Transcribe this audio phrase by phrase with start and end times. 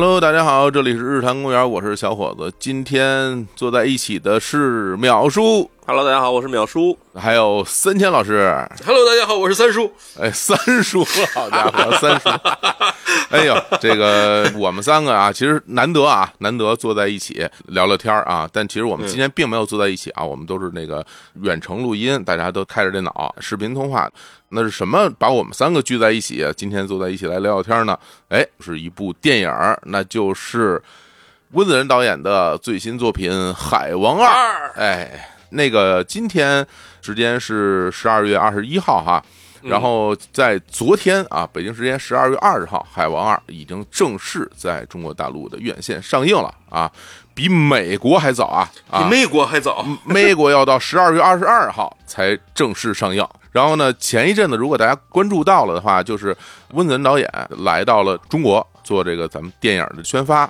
[0.00, 2.52] Hello，大家好，这里是日坛公园，我是小伙子。
[2.56, 6.98] 今天坐在一起的是淼叔，Hello，大家好，我是淼叔。
[7.14, 8.54] 还有三千老师。
[8.84, 9.90] Hello，大家好，我是三叔。
[10.20, 11.02] 哎，三叔，
[11.32, 12.28] 好家伙， 三叔！
[13.30, 18.46] 哎呦，这个我们三个啊，其实难得啊，难得坐在一起聊聊天儿啊。
[18.52, 21.02] 但其实我们今天并没有坐在一起啊，我们都是那个
[21.40, 24.06] 远程录音，大家都开着电脑视频通话。
[24.50, 27.98] 那是什么把我们三个聚在一起，今天坐在一起来聊聊天呢？
[28.28, 30.82] 哎，是一部电影儿，那就是
[31.52, 34.70] 温子仁导演的最新作品《海王二》。
[34.78, 36.66] 哎，那个今天
[37.00, 39.22] 时间是十二月二十一号哈。
[39.60, 46.88] 然后在昨天啊，北京时间十二月二十号，《海王二》已经正式在中国大陆的院线上映了啊，
[47.34, 48.70] 比美国还早啊！
[48.88, 49.84] 啊，比美国还早。
[50.04, 53.26] 美国要到十二月二十二号才正式上映。
[53.50, 56.34] 然后呢，前一阵子如果大家关注到了的话，就是
[56.74, 57.28] 温子仁导演
[57.64, 60.48] 来到了中国做这个咱们电影的宣发。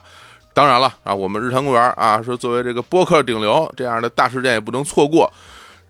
[0.58, 5.32] 当然了啊，我们日坛公园啊，说作为这个播客顶流这样的大事件也不能错过。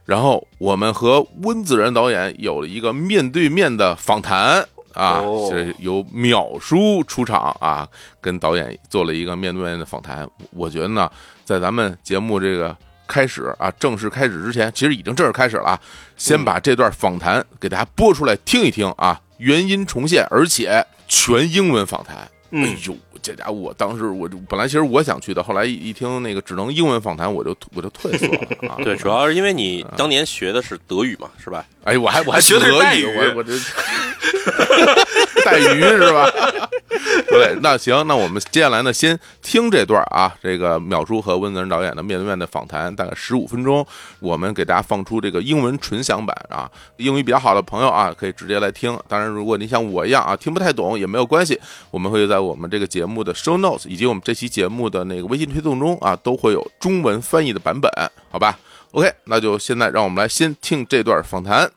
[0.05, 7.89] 然后我们和温子仁导演有了一个面对面的访谈啊，哦这由淼叔出场啊，
[8.21, 10.29] 跟导演做了一个面对面的访谈。
[10.51, 11.11] 我觉得呢，
[11.47, 15.81] 在咱们节目这个开始啊，正式开始之前，其实已经正式开始了啊，
[16.19, 22.17] 先把这段访谈给大家播出来听一听啊，原音重现，而且全英文访谈。
[22.51, 28.77] 哎呦，这家伙，我当时我就本来其实我想去的，后来一一听那个只能英文访谈，我就我就退缩了啊。
[28.83, 31.65] 对，主要是因为你当年学的是德语嘛，是吧？
[31.85, 33.53] 哎，我还我还学的是德语我我这
[35.51, 36.29] 带鱼 是吧？
[37.29, 43.87] 对，那行，那我们接下来呢，先听这段啊，这个淼叔和温子仁导演的面对面的访谈，大概十五分钟，
[44.21, 48.99] 我们给大家放出这个英文纯享版啊，英语比较好的朋友啊，可以直接来听。
[49.07, 51.59] 当然，如果你像我一样啊，听不太懂也没有关系，
[51.91, 57.91] 我们会在我们这个节目的 show notes 以及我们这期节目的那个微信推送中啊，都会有中文翻译的版本，
[58.31, 58.59] 好吧
[58.93, 61.71] ？OK，那就现在让我们来先听这段访谈。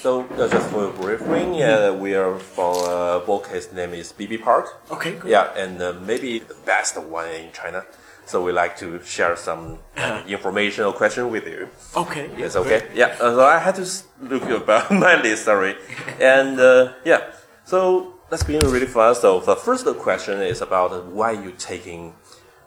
[0.00, 4.12] So uh, just for a briefing, uh, we are from a uh, broadcast name is
[4.12, 4.66] BB Park.
[4.92, 5.32] Okay, great.
[5.32, 7.84] Yeah, and uh, maybe the best one in China.
[8.24, 11.68] So we like to share some uh, information or question with you.
[11.96, 12.30] Okay.
[12.38, 12.86] Yes, okay.
[12.94, 13.86] Yeah, uh, so I had to
[14.20, 15.74] look about my list, sorry.
[16.20, 17.32] And uh, yeah,
[17.64, 19.22] so let's begin really fast.
[19.22, 22.14] So the first question is about why you taking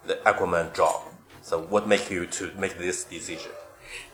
[0.05, 0.99] the Aquaman job.
[1.43, 3.51] So what make you to make this decision?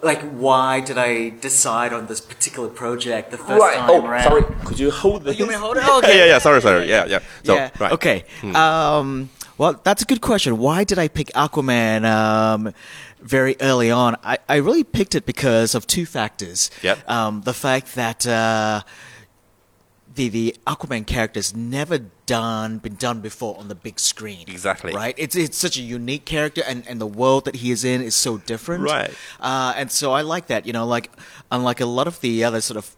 [0.02, 3.76] Like why did I decide on this particular project the first right.
[3.78, 4.24] time Oh, around?
[4.24, 4.44] sorry.
[4.66, 5.34] Could you hold the?
[5.36, 5.84] You to hold it?
[5.88, 6.18] Oh, okay.
[6.18, 6.40] yeah, yeah.
[6.40, 6.88] Sorry, sorry.
[6.90, 7.20] Yeah, yeah.
[7.44, 7.70] So, yeah.
[7.80, 7.92] Right.
[7.94, 8.24] Okay.
[8.54, 10.58] Um, well, that's a good question.
[10.60, 12.74] Why did I pick Aquaman um,
[13.22, 14.16] very early on?
[14.24, 16.70] I, I really picked it because of two factors.
[16.84, 17.10] Yep.
[17.10, 18.82] Um, the fact that uh,
[20.18, 24.46] the the Aquaman character's never done been done before on the big screen.
[24.48, 24.94] Exactly.
[24.94, 25.16] Right.
[25.18, 28.16] It's it's such a unique character, and, and the world that he is in is
[28.16, 28.84] so different.
[28.84, 29.14] Right.
[29.40, 30.66] Uh, and so I like that.
[30.66, 31.10] You know, like
[31.52, 32.96] unlike a lot of the other sort of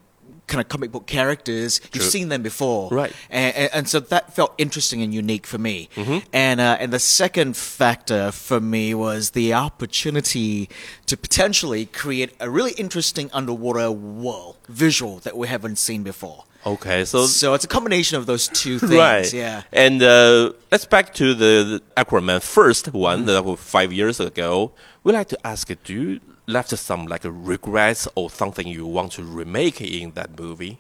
[0.48, 2.90] kind of comic book characters, you've seen them before.
[2.90, 3.14] Right.
[3.30, 5.90] And, and, and so that felt interesting and unique for me.
[6.34, 10.70] And uh, and the second factor for me was the opportunity
[11.06, 16.46] to potentially create a really interesting underwater world visual that we haven't seen before.
[16.66, 17.06] Okay.
[17.06, 17.26] So.
[17.26, 18.94] So it's a combination of those two things.
[18.94, 19.34] Right.
[19.34, 19.64] Yeah.
[19.72, 24.72] And uh, let's back to the, the Aquaman first one that was five years ago.
[25.04, 29.24] We like to ask, do you left some like regrets or something you want to
[29.24, 30.80] remake in that movie?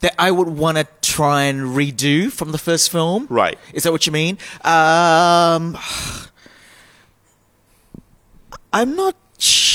[0.00, 3.26] that I would want to try and redo from the first film.
[3.28, 3.58] Right.
[3.72, 4.38] Is that what you mean?
[4.62, 5.78] Um,
[8.72, 9.16] I'm not.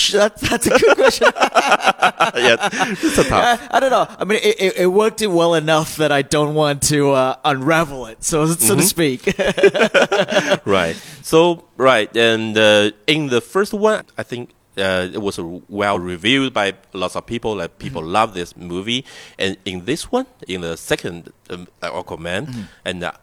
[0.05, 1.27] Sh- that, that's a good question.
[1.35, 3.59] yeah, it's a tough.
[3.71, 4.07] I, I don't know.
[4.19, 7.35] I mean, it, it, it worked it well enough that I don't want to uh,
[7.43, 9.25] unravel it, so so to speak.
[10.65, 10.95] right.
[11.23, 16.53] So right, and uh, in the first one, I think uh, it was well reviewed
[16.53, 17.55] by lots of people.
[17.55, 19.05] Like people love this movie,
[19.39, 23.13] and in this one, in the second um, Aquaman, and uh,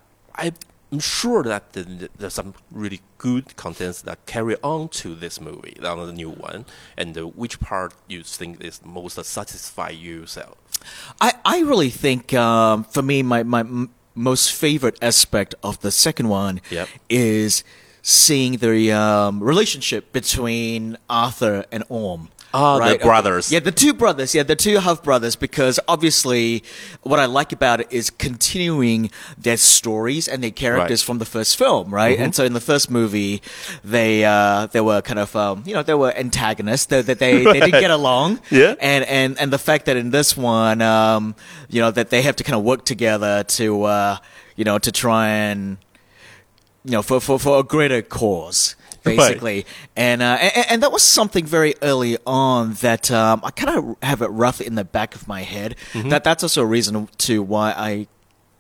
[0.93, 5.41] I'm sure that the, the- there's some really good contents that carry on to this
[5.41, 6.67] movie, on the new one.
[6.99, 10.57] And uh, which part you think is most satisfy yourself?
[11.21, 15.91] I, I really think um, for me my, my m- most favorite aspect of the
[15.91, 16.89] second one Yep.
[17.09, 17.65] is
[18.03, 22.29] seeing the um, relationship between Arthur and Orm.
[22.55, 23.51] Ah, the brothers.
[23.51, 24.35] Yeah, the two brothers.
[24.35, 25.37] Yeah, the two half brothers.
[25.37, 26.63] Because obviously,
[27.03, 30.99] what I like about it is continuing their stories and their characters Right.
[30.99, 31.07] Mm-hmm.
[31.07, 32.19] from the first film, right?
[32.19, 33.41] And so in the first movie,
[33.85, 36.87] they uh, they were kind of um, you know they were antagonists.
[36.87, 38.41] That they, they, they didn't get along.
[38.51, 38.75] Yeah.
[38.81, 41.35] And and and the fact that in this one, um,
[41.71, 44.17] you know, that they have to kind of work together to uh,
[44.57, 45.79] you know to try and
[46.85, 48.75] you know, for, for, for a greater cause,
[49.13, 49.17] Right.
[49.17, 49.67] basically.
[49.97, 53.97] And, uh, and and that was something very early on that um, I kind of
[54.03, 55.75] have it roughly in the back of my head.
[55.93, 56.11] Mm-hmm.
[56.11, 58.07] That that's also a reason to why I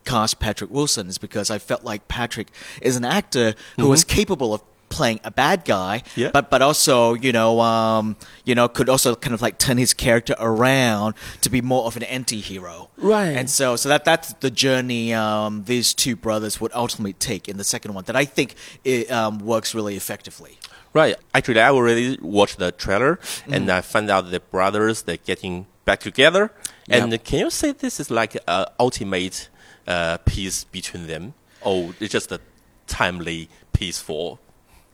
[0.04, 2.48] cast Patrick Wilson is because I felt like Patrick
[2.80, 4.62] is an actor who was capable of
[4.98, 6.20] playing a bad guy, Mm-hmm.
[6.20, 6.30] Yeah.
[6.36, 8.16] but but also you know um,
[8.48, 11.96] you know could also kind of like turn his character around to be more of
[11.96, 12.76] an anti-hero.
[13.14, 13.36] Right.
[13.38, 17.56] And so so that that's the journey um, these two brothers would ultimately take in
[17.56, 18.48] the second one that I think
[18.84, 20.58] it um, works really effectively.
[20.94, 21.16] Right.
[21.34, 23.54] Actually, I already watched the trailer Mm-hmm.
[23.54, 26.44] and I found out the brothers they're getting back together.
[26.88, 29.48] And can you say this is like a ultimate
[29.86, 32.40] uh, peace between them, or it's just a
[32.86, 34.38] timely peaceful?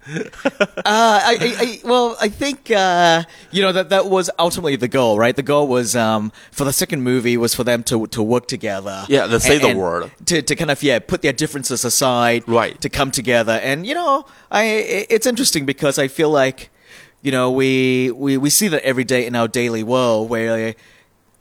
[0.08, 5.18] Uh, I, I, well, I think uh, you know that that was ultimately the goal,
[5.18, 5.36] right?
[5.36, 9.04] The goal was um, for the second movie was for them to to work together.
[9.08, 10.10] Yeah, let's say and- the and word.
[10.26, 12.80] to to kind of yeah put their differences aside, Right.
[12.80, 16.70] To come together, and you know, I i- it's interesting because I feel like
[17.22, 20.74] you know we we we see that every day in our daily world where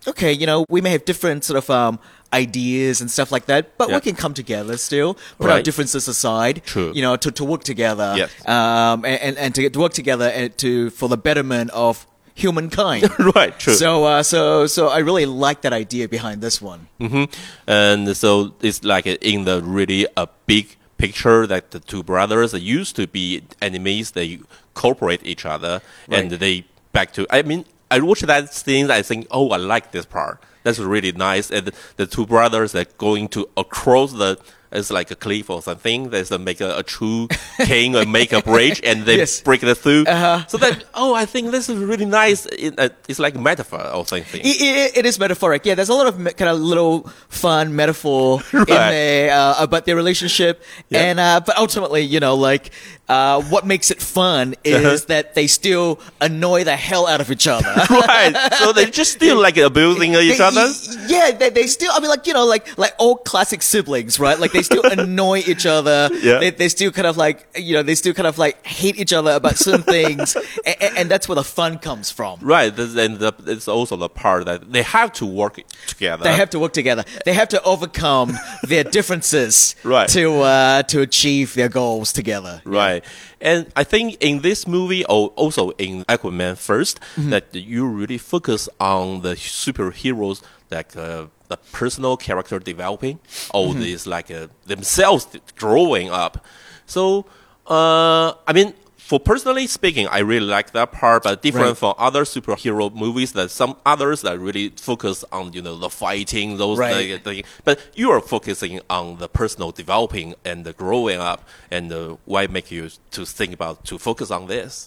[0.08, 2.00] okay, you know, we may have different sort of um,
[2.34, 3.96] ideas and stuff like that, but Yeah.
[3.96, 6.92] we can come together still, put our differences aside, True.
[6.94, 8.32] you know, to, to work together, Yes.
[8.48, 12.06] um, and, and, and to, get to work together and to for the betterment of
[12.36, 13.10] humankind.
[13.36, 13.58] right.
[13.58, 13.74] True.
[13.74, 16.88] So, uh, so, so I really like that idea behind this one.
[17.00, 17.26] hmm
[17.68, 22.96] And so it's like in the really a big picture that the two brothers used
[22.98, 24.12] to be enemies.
[24.12, 24.40] They
[24.74, 27.26] cooperate each other and they back to.
[27.30, 28.92] I mean, I watch that scene.
[28.92, 30.42] I think, oh, I like this part.
[30.68, 31.50] That's really nice.
[31.50, 34.38] And the two brothers are going to across the.
[34.72, 36.10] It's like a cliff or something.
[36.10, 37.28] There's a make a, a true
[37.58, 39.42] king and make a bridge, and they Yes.
[39.42, 40.06] break it through.
[40.06, 42.46] So that oh, I think this is really nice.
[42.48, 44.42] It, uh, it's like metaphor or something.
[44.44, 45.66] It, it, it is metaphoric.
[45.66, 49.86] Yeah, there's a lot of me- kind of little fun metaphor in there uh, about
[49.86, 51.00] their relationship, Yeah.
[51.02, 52.72] and uh, but ultimately, you know, like
[53.08, 55.06] uh, what makes it fun is Uh-huh.
[55.08, 57.74] that they still annoy the hell out of each other.
[57.90, 58.36] right.
[58.60, 60.68] So they're just still like abusing each other.
[61.08, 61.92] Yeah, they, they still.
[61.94, 64.38] I mean, like you know, like like all classic siblings, right?
[64.38, 66.10] Like they still annoy each other.
[66.22, 66.40] Yeah.
[66.40, 69.14] They, they still kind of like you know they still kind of like hate each
[69.14, 72.40] other about certain things, and, and that's where the fun comes from.
[72.42, 72.68] Right.
[72.78, 76.24] And the, it's also the part that they have to work together.
[76.24, 77.04] They have to work together.
[77.26, 78.34] They have to overcome
[78.64, 80.10] their differences Right.
[80.10, 82.62] to uh, to achieve their goals together.
[82.66, 83.04] Right.
[83.40, 87.30] And I think in this movie, or also in Aquaman 1st Mm-hmm.
[87.30, 93.20] that you really focus on the superheroes, like uh, the personal character developing,
[93.54, 93.80] or Mm-hmm.
[93.82, 96.46] these like uh, themselves growing up.
[96.86, 97.26] So,
[97.68, 98.74] uh, I mean,
[99.08, 101.78] for personally speaking, I really like that part, but different Right.
[101.78, 106.58] from other superhero movies that some others that really focus on, you know, the fighting,
[106.58, 107.12] those Right.
[107.12, 107.44] like, thing.
[107.64, 112.48] But you are focusing on the personal developing and the growing up, and uh, why
[112.48, 114.84] make you to think about to focus on this?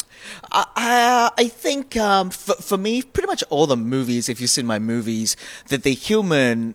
[0.52, 4.50] I, I, I think um, for, for me, pretty much all the movies, if you've
[4.50, 5.34] seen my movies,
[5.68, 6.74] that the human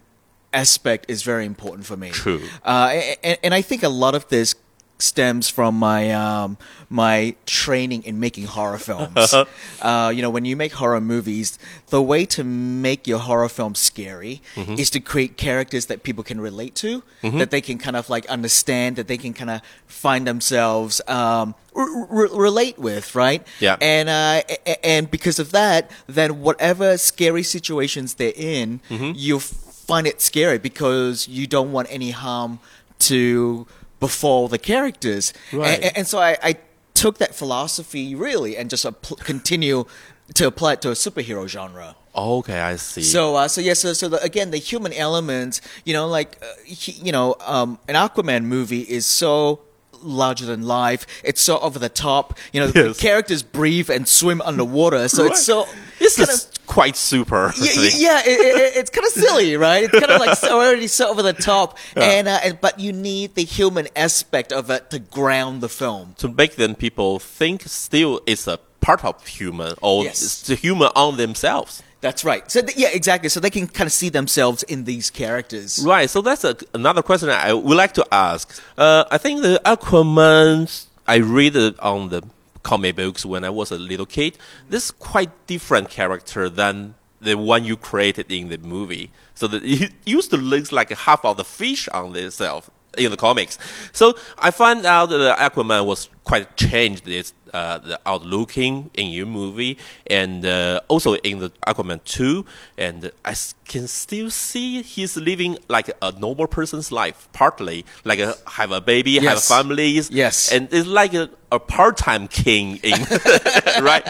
[0.51, 2.09] aspect is very important for me.
[2.09, 2.42] True.
[2.64, 4.56] Uh, and, and I think a lot of this
[4.97, 6.57] stems from my um,
[6.90, 9.33] my training in making horror films.
[9.81, 13.75] uh, you know, when you make horror movies, the way to make your horror film
[13.75, 18.09] scary is to create characters that people can relate to, that they can kind of
[18.09, 23.45] like understand, that they can kind of find themselves um, r- r- relate with, right?
[23.59, 23.75] Yeah.
[23.81, 30.07] And uh, a- and because of that, then whatever scary situations they're in, you find
[30.07, 32.59] it scary because you don't want any harm
[32.99, 33.68] to
[34.06, 35.33] befall the characters.
[35.52, 35.80] Right.
[35.85, 36.54] And, and so I, I
[36.94, 39.85] took that philosophy really and just appl- continue
[40.33, 41.95] to apply it to a superhero genre.
[42.16, 43.04] Okay, I see.
[43.04, 46.45] So, uh, so yeah, so, so the, again, the human element, you know, like, uh,
[46.64, 49.59] he, you know, um, an Aquaman movie is so
[50.02, 51.06] larger than life.
[51.24, 52.38] It's so over the top.
[52.54, 55.68] You know, the characters breathe and swim underwater, so it's so
[56.00, 57.52] it's kind just quite super.
[57.57, 59.84] yeah, yeah, it, it, it's kind of silly, right?
[59.84, 62.92] It's kind of like so already so over the top, and, uh, and but you
[62.94, 66.16] need the human aspect of it to ground the film.
[66.19, 70.22] To make them people think still it's a part of human, or Yes.
[70.22, 71.81] it's the human on themselves.
[72.02, 72.50] That's right.
[72.52, 73.30] So th- yeah, exactly.
[73.30, 75.84] So they can kind of see themselves in these characters.
[75.84, 76.07] Right.
[76.07, 78.62] So that's a, another question I would like to ask.
[78.78, 80.86] Uh, I think the Aquaman.
[81.07, 82.24] I read it on the
[82.66, 84.38] comic books when I was a little kid.
[84.68, 89.12] This is quite different character than the one you created in the movie.
[89.36, 93.18] So that it used to look like half of the fish on itself in the
[93.18, 93.57] comics.
[93.94, 99.25] So I find out that Aquaman was quite changed its uh, the outlooking in your
[99.28, 102.44] movie and uh, also in the Aquaman 2
[102.78, 103.33] and I
[103.66, 108.81] can still see he's living like a normal person's life partly like a, have a
[108.81, 109.47] baby have Yes.
[109.47, 110.52] families Yes.
[110.52, 112.99] and it's like a, a part-time king in
[113.81, 114.04] right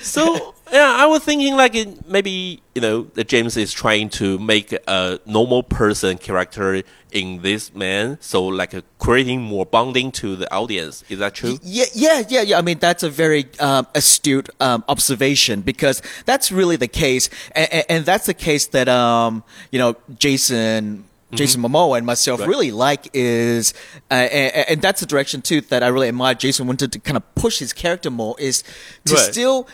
[0.00, 4.38] so yeah I was thinking like it, maybe you know that James is trying to
[4.38, 10.36] make a normal person character in this man so like uh, creating more bonding to
[10.36, 12.58] the audience is that true Yeah, yeah, yeah, yeah.
[12.58, 17.84] I mean, that's a very um, astute um, observation because that's really the case, and,
[17.88, 21.04] and that's the case that um, you know Jason.
[21.30, 22.48] Jason Momoa and myself Right.
[22.48, 23.74] really like is,
[24.10, 26.32] uh, and, and that's the direction too that I really admire.
[26.34, 28.64] Jason wanted to kind of push his character more is
[29.04, 29.30] to Right.
[29.30, 29.68] still,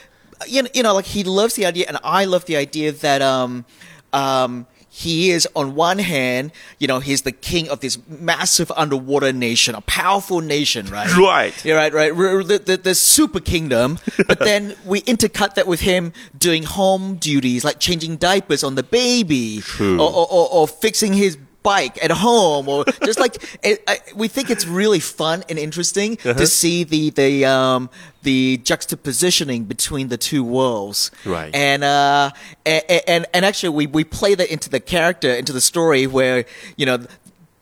[0.47, 3.23] you know, you know, like he loves the idea, and I love the idea that
[3.23, 3.64] um,
[4.12, 9.33] um, he is on one hand, you know, he's the king of this massive underwater
[9.33, 11.12] nation, a powerful nation, right?
[11.17, 11.64] Right.
[11.64, 12.14] Yeah, right, right.
[12.14, 13.99] The, the, the super kingdom,
[14.29, 18.85] but then we intercut that with him doing home duties, like changing diapers on the
[18.85, 20.00] baby, True.
[20.00, 24.28] Or, or, or, or fixing his bike at home, or just like it, I, we
[24.28, 26.35] think it's really fun and interesting Uh-huh.
[26.35, 27.90] to see the the um
[28.23, 31.52] the juxtapositioning between the two worlds, Right.
[31.54, 32.30] And uh,
[32.64, 36.44] and, and and actually we we play that into the character, into the story where
[36.76, 36.99] you know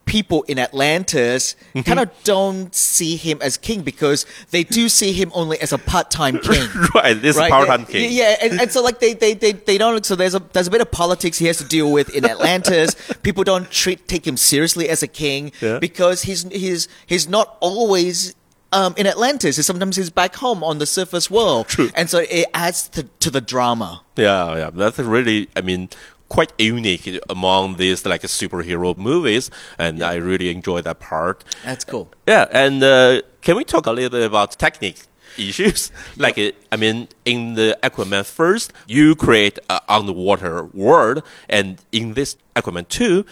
[0.05, 1.81] people in Atlantis Mm-hmm.
[1.83, 5.79] kind of don't see him as king because they do see him only as a
[5.79, 6.69] part-time king.
[6.95, 7.51] right this Right?
[7.51, 10.05] part-time king Yeah, and, and so like they, they, they, they don't.
[10.05, 12.95] So there's a there's a bit of politics he has to deal with in Atlantis.
[13.23, 15.79] People don't treat take him seriously as a king Yeah.
[15.79, 18.35] because he's he's he's not always.
[18.75, 21.91] Um, in Atlantis, sometimes he's back home on the surface world, True.
[21.95, 24.01] and so it adds to, to the drama.
[24.17, 25.91] Yeah, yeah, that's really, I mean,
[26.33, 31.45] quite unique among these like superhero movies, and I really enjoy that part.
[31.65, 32.07] That's cool.
[32.27, 35.01] Yeah, and uh, can we talk a little bit about technique
[35.37, 35.93] issues?
[36.17, 42.15] like, uh, I mean, in the Aquaman first, you create an underwater world, and in
[42.15, 43.25] this Aquaman two,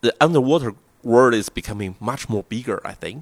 [0.00, 0.72] the underwater
[1.04, 2.80] world is becoming much more bigger.
[2.84, 3.18] I think.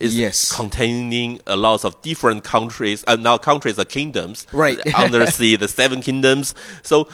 [0.00, 0.50] It's Yes.
[0.50, 4.46] containing a lot of different countries, and now countries are kingdoms.
[4.52, 4.78] Right.
[4.94, 6.54] Undersea, the seven kingdoms.
[6.82, 7.06] So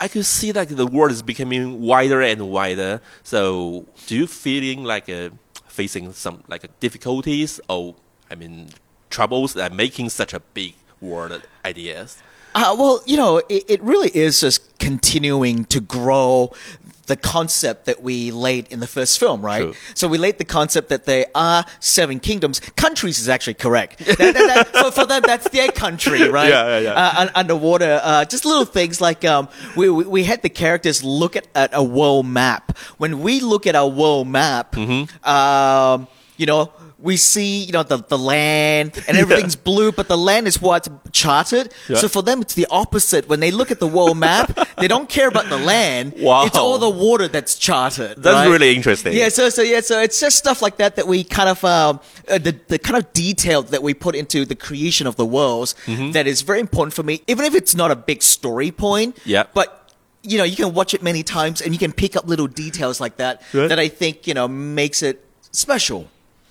[0.00, 3.02] I could see like the world is becoming wider and wider.
[3.22, 5.30] So do you feeling like uh,
[5.68, 7.94] facing some like difficulties or
[8.30, 8.70] I mean
[9.10, 12.22] troubles that making such a big world ideas?
[12.52, 16.52] Uh, well, you know, it, it really is just continuing to grow
[17.10, 19.62] the concept that we laid in the first film, right?
[19.62, 19.74] True.
[19.94, 22.60] So we laid the concept that there are seven kingdoms.
[22.76, 23.98] Countries is actually correct.
[23.98, 26.48] That- that- that- for, for them, that's their country, right?
[26.48, 26.92] Yeah, yeah, yeah.
[27.04, 31.04] Uh, un- underwater, uh, just little things like um, we, we we had the characters
[31.04, 32.78] look at, at a world map.
[32.98, 35.28] When we look at our world map, Mm-hmm.
[35.28, 36.72] um, you know.
[37.02, 40.88] We see, you know, the, the land and everything's blue, but the land is what's
[41.12, 41.72] charted.
[41.88, 41.96] Yeah.
[41.96, 43.26] So for them, it's the opposite.
[43.28, 46.14] When they look at the world map, they don't care about the land.
[46.18, 46.44] Wow.
[46.44, 48.22] It's all the water that's charted.
[48.22, 48.48] That's right?
[48.48, 49.14] really interesting.
[49.14, 49.30] Yeah.
[49.30, 49.80] So so yeah.
[49.80, 52.98] So it's just stuff like that that we kind of um, uh, the the kind
[52.98, 56.12] of detail that we put into the creation of the worlds Mm-hmm.
[56.12, 57.22] that is very important for me.
[57.26, 59.18] Even if it's not a big story point.
[59.24, 59.44] Yeah.
[59.54, 59.90] But
[60.22, 63.00] you know, you can watch it many times and you can pick up little details
[63.00, 63.68] like that Right.
[63.68, 66.08] that I think you know makes it special.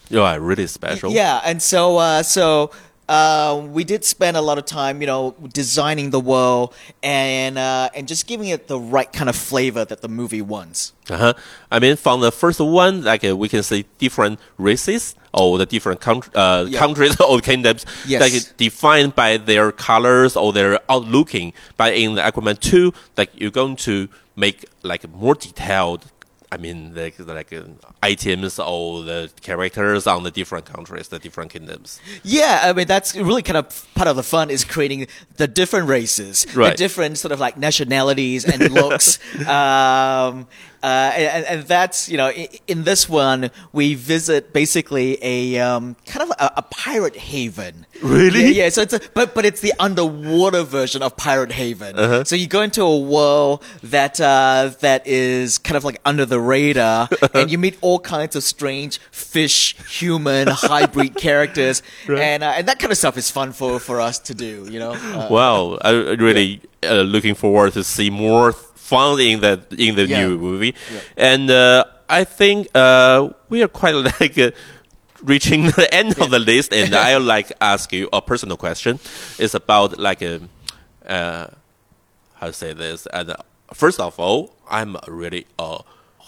[0.10, 1.12] Yeah, really special.
[1.12, 2.72] Yeah, and so uh, so
[3.08, 7.90] uh, we did spend a lot of time, you know, designing the world and uh,
[7.96, 10.94] and just giving it the right kind of flavor that the movie wants.
[11.10, 11.34] Uh-huh.
[11.72, 15.66] I mean, from the first one, like uh, we can see different races or the
[15.66, 16.80] different country, uh, Yeah.
[16.80, 18.22] countries or kingdoms, Yes.
[18.22, 21.54] like defined by their colors or their outlooking.
[21.78, 26.06] But in the Aquaman two, like you're going to make like more detailed.
[26.52, 27.62] I mean, like like uh,
[28.02, 32.02] items or the characters on the different countries, the different kingdoms.
[32.24, 35.88] Yeah, I mean that's really kind of part of the fun is creating the different
[35.88, 39.20] races, the different sort of like nationalities and looks.
[39.48, 40.48] um,
[40.84, 45.96] uh, and, and that's you know in, in this one we visit basically a um,
[46.06, 47.86] kind of a, a pirate haven.
[48.02, 48.44] Really?
[48.44, 48.70] Yeah, yeah.
[48.70, 51.98] So it's a, but but it's the underwater version of Pirate Haven.
[52.00, 52.24] Uh-huh.
[52.24, 56.40] So you go into a world that uh, that is kind of like under the
[56.40, 62.68] radar, and you meet all kinds of strange fish, human, hybrid characters, and uh, and
[62.68, 64.68] that kind of stuff is fun for, for us to do.
[64.70, 64.92] You know.
[64.94, 68.54] Uh, Wow, I really uh, looking forward to see more
[68.90, 70.20] fun in the in the Yeah.
[70.28, 70.74] new movie,
[71.18, 71.84] and uh,
[72.20, 74.52] I think uh, we are quite like uh,
[75.32, 79.00] reaching the end of the list, and I like to ask you a personal question.
[79.38, 80.42] It's about like a,
[81.06, 81.48] uh,
[82.40, 83.08] how to say this?
[83.14, 83.36] And uh,
[83.74, 85.82] first of all, I'm really a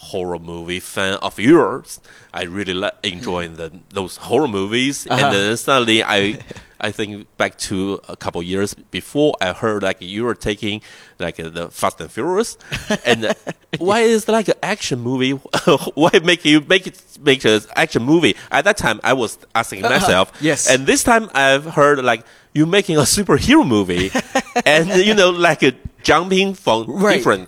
[0.10, 2.00] horror movie fan of yours.
[2.34, 5.26] I really like enjoying the those horror movies, Uh-huh.
[5.26, 6.40] and then suddenly I.
[6.84, 10.82] I think back to a couple years before, I heard like you were taking
[11.20, 12.58] like uh, the Fast and Furious,
[13.06, 13.34] and uh,
[13.78, 15.34] why is like an action movie?
[15.94, 18.34] why make you make it make an action movie?
[18.50, 20.66] At that time, I was asking myself, yes.
[20.68, 22.26] and this time I've heard like
[22.58, 24.10] you're making a superhero movie,
[24.66, 27.18] and you know like a jumping from Right.
[27.22, 27.46] different,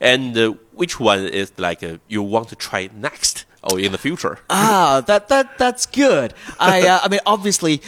[0.00, 3.98] and uh, which one is like uh, you want to try next or in the
[3.98, 4.38] future?
[4.50, 6.34] Ah, that that that's good.
[6.58, 7.82] I uh, I mean, obviously,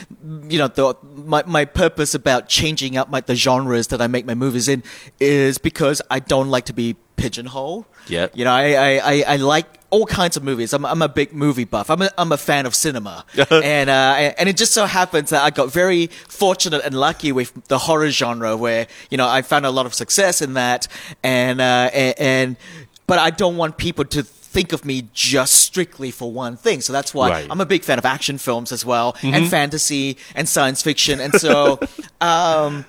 [0.49, 4.27] you know, the my my purpose about changing up my the genres that I make
[4.27, 4.83] my movies in
[5.21, 7.85] is because I don't like to be pigeonholed.
[8.09, 8.29] Yeah.
[8.35, 10.73] You know, I I, I, I like all kinds of movies.
[10.73, 11.91] I'm I'm a big movie buff.
[11.91, 15.43] I'm a I'm a fan of cinema, and uh and it just so happens that
[15.43, 19.67] I got very fortunate and lucky with the horror genre, where you know I found
[19.67, 20.87] a lot of success in that,
[21.23, 22.57] and uh and, and
[23.07, 26.81] but I don't want people to think of me just strictly for one thing.
[26.81, 27.47] So that's why Right.
[27.51, 31.21] I'm a big fan of action films as well, and fantasy and science fiction.
[31.21, 31.79] And so,
[32.21, 32.85] um,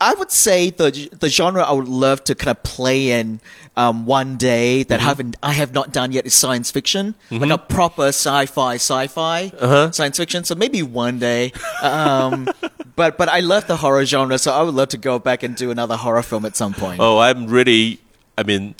[0.00, 3.40] I would say the the genre I would love to kind of play in
[3.76, 7.58] um, one day that haven't I have not done yet is science fiction, like a
[7.58, 9.48] proper sci-fi sci-fi
[9.92, 10.44] science fiction.
[10.44, 11.52] So maybe one day.
[11.82, 12.48] Um,
[12.96, 15.54] but but I love the horror genre, so I would love to go back and
[15.54, 16.98] do another horror film at some point.
[17.00, 18.00] Oh, I'm really,
[18.38, 18.74] I mean,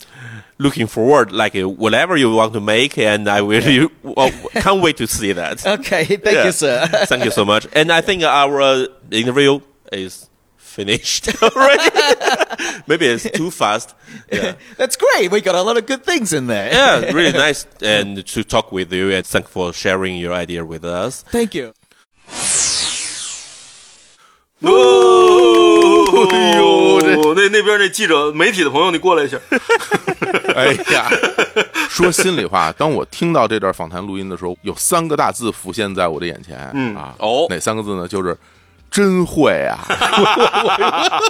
[0.57, 4.97] looking forward, like uh, whatever you want to make, and I really well, can't wait
[4.99, 5.67] to see that.
[5.81, 6.47] Okay, thank Yeah.
[6.47, 6.87] you, sir.
[7.07, 7.67] Thank you so much.
[7.75, 9.61] And I think our uh, interview
[9.93, 11.90] is finished already.
[12.88, 13.96] Maybe it's too fast.
[14.32, 14.56] Yeah.
[14.78, 15.32] That's great.
[15.32, 16.70] We got a lot of good things in there.
[16.72, 20.84] yeah, really nice and to talk with you and thank for sharing your idea with
[20.84, 21.24] us.
[21.32, 21.74] Thank you.
[24.62, 29.38] 哎呦，那那边那记者媒体的朋友，你过来一下。
[30.56, 31.10] 哎呀，
[31.90, 36.72] 说心里话，当我听到这段访谈录音的时候，有三个大字浮现在我的眼前。
[36.74, 38.08] 嗯啊，哦哪三个字呢？
[38.08, 38.36] 就是
[38.91, 39.79] 真会啊！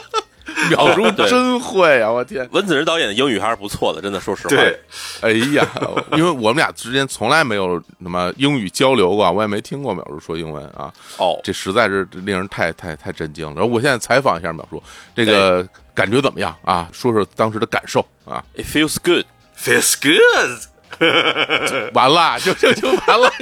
[0.68, 2.11] 秒叔真会啊！
[2.11, 4.57] 我天，文子仁导演的英语还是不错的，真的，说实话。
[4.57, 4.79] 对，
[5.20, 5.66] 哎呀，
[6.12, 10.92] 因为我们俩之间从来没有什么英语交流过，我也没听过秒叔说英文啊。
[11.18, 13.53] 哦，这实在是令人太太太震惊了。
[13.55, 14.83] 然后我现在采访一下秒叔，
[15.14, 16.88] 这个感觉怎么样啊？
[16.92, 18.44] 说说当时的感受啊。
[18.57, 19.25] It feels good.
[19.57, 20.70] Feels good。
[21.94, 23.33] 完了，就就就完了，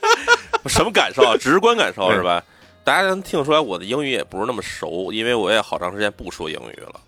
[0.66, 1.36] 什么感受啊？
[1.38, 2.42] 直观感受是吧？
[2.90, 7.00] 大家能听得出来，我的英语也不是那么熟，因为我也好长时间不说英语了。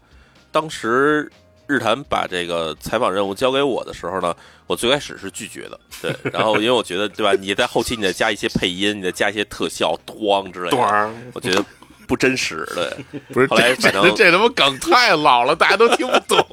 [0.53, 1.29] 当时
[1.67, 4.33] 日坛把这个采访任务交给我的时候呢，
[4.69, 6.15] 我最开始是拒绝的，对。
[6.33, 7.33] 然后因为我觉得，对吧？
[7.33, 11.65] 你在后期你再加一些配音，你再加一些特效，咣之类的，我觉得
[12.07, 13.21] 不真实，对。
[13.33, 16.45] 不是后来这反正这这他妈梗太老了，大家都听不懂。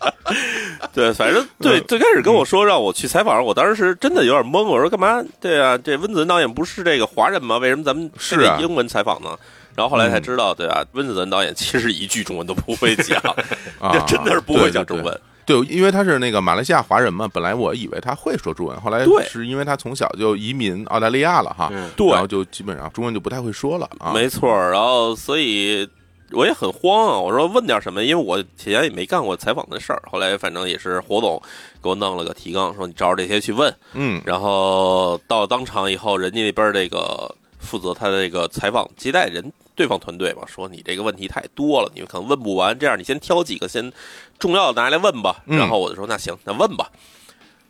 [0.92, 4.62] 对，反正对，最开始跟我说让我去采访，我当时是真的有点懵。
[4.64, 5.22] 我说干嘛？
[5.40, 7.58] 对啊，这温子仁导演不是这个华人吗？
[7.58, 9.30] 为什么咱们是英文采访呢？
[9.74, 13.18] 然后后来才知道，对啊，温子仁导演其实一句中文都不会讲，
[13.78, 15.20] 啊真的是不会讲中对文。
[15.48, 24.12] 对，因为他是那个马来西亚华人嘛，本来我以为他会说中文，后来对是因为他从小就移民澳大利亚了哈，嗯对然后就基本上中文就不太会说了啊。
[24.12, 25.88] 没错，然后所以
[26.32, 30.02] 我也很慌啊，我说问点什么，因为我以前也没干过采访的事儿。
[30.12, 31.40] 后来反正也是火总
[31.82, 33.74] 给我弄了个提纲，说你照着这些去问。
[33.94, 43.92] 嗯，然后到当场以后，人家那边这个负责他的这个采访接待人对方团队嘛，说你这个问题太多了，你可能问不完，这样你先挑几个先
[44.38, 45.44] 重要的拿来问吧。
[45.46, 46.90] 嗯然后我就说那行，那问吧。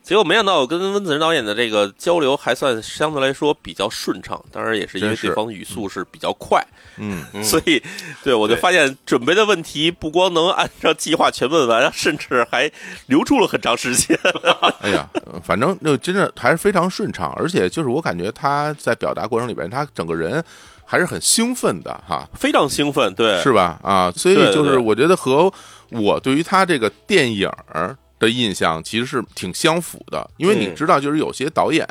[0.08, 6.66] 结果没想到我跟温子仁导演的这个交流还算相对来说比较顺畅，当然也是因为对方语速是比较快，
[6.96, 7.82] 嗯，所以
[8.24, 12.72] 对我就发现准备的问题不光能按照计划全问完，甚至还
[13.04, 14.18] 留住了很长时间。
[14.80, 20.42] 哎呀，呃反正就真的还是非常顺畅，而且就是我感觉他在表达过程里边，他整个人
[20.86, 23.78] 还是很兴奋的哈，非常兴奋，对，是吧？
[23.82, 25.52] 啊，所以就是我觉得和
[25.90, 31.86] 我对于他这个电影儿的印象其实是挺相符的，因为你嗯知道，就是有些导演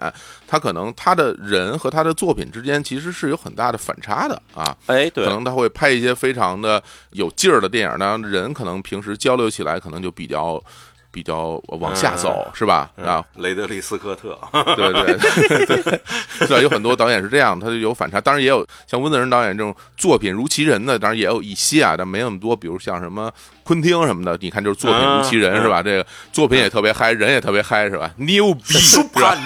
[0.47, 4.75] 他可能他的人和他的作品之间其实是有很大的反差的啊。
[4.87, 10.61] 哎，对可，能他会拍一些非常的有劲儿的电影呢，人可能平时交流起来可能就比较
[11.09, 12.91] 比较往下走，是吧？
[12.97, 14.37] 啊，雷德利·斯科特，
[14.75, 18.21] 对对对对，对， 有很多导演是这样，他就有反差。
[18.21, 22.55] 当然也有像温子仁导演这种作品如其人的，当然也有一些啊，但没那么多。
[22.55, 23.31] 比如像什么
[23.67, 25.83] 昆汀什么的，你看就是作品如其人，嗯是吧？
[25.83, 28.09] 这个作品也特别嗨，人也特别嗨，是吧？
[28.15, 28.73] 牛逼？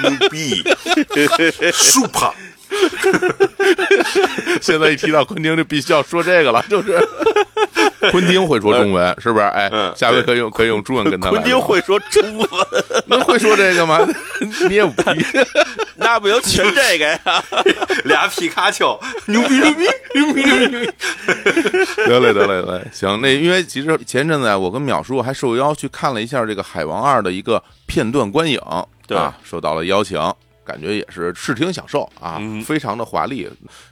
[0.03, 0.63] 牛逼，
[1.73, 2.31] super，
[4.61, 6.99] 现在一提到昆汀，就必须要说这个了，就是
[8.11, 9.45] 昆汀会说中文，是不是？
[9.45, 12.47] 哎，嗯下回可以用可以用中文跟他来昆汀会说中文，
[13.07, 13.99] 能会说这个吗？
[14.69, 15.03] 牛逼！
[15.95, 17.19] 那不就全这个呀？
[18.05, 20.89] 俩皮卡丘，牛逼牛逼牛逼牛逼，
[22.07, 23.19] 得嘞，得嘞，得嘞，行。
[23.21, 28.59] 那因为其实前阵子啊，我跟淼叔还受邀去看了一下这个《海王二》的一个片段观影，
[29.07, 30.19] 对啊，受到了邀请，
[30.63, 33.49] 感觉也是视听享受啊，嗯非常的华丽。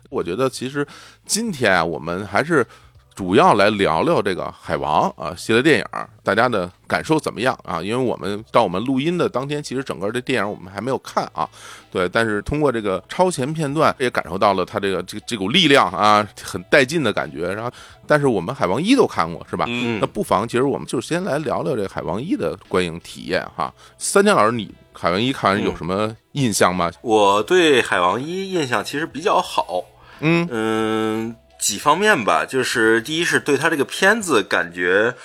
[0.09, 0.85] 我觉得其实
[1.25, 2.65] 今天啊，我们还是
[3.13, 5.85] 主要来聊聊这个《海王》啊系列电影，
[6.23, 7.81] 大家的感受怎么样啊？
[7.81, 11.47] 因为我们到我们录音的当天，其实整个这电影我们还没有看啊，
[11.91, 17.53] 对，但是通过这个超前片段，也感受到了它这个这这股力量啊，很带劲的感觉。
[17.53, 17.69] 然后，
[18.07, 19.65] 但是我们海王一都看过是吧？
[19.67, 23.73] 嗯那不妨其实我们就先来聊聊这海王一的观影体验哈。
[23.97, 26.91] 三江老师，你海王一看完有什么印象吗？
[27.01, 29.85] 我对海王一印象其实比较好，
[30.19, 35.15] 嗯嗯，几方面吧，就是第一是对他这个片子感觉，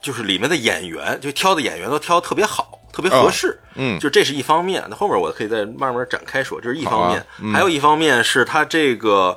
[0.00, 4.84] 就是里面的演员，就挑的演员都挑的特别好，特别合适，嗯就这是一方面。
[4.88, 7.18] 那后面我可以再慢慢展开说，这是一方面。
[7.18, 9.36] 啊嗯还有一方面是他这个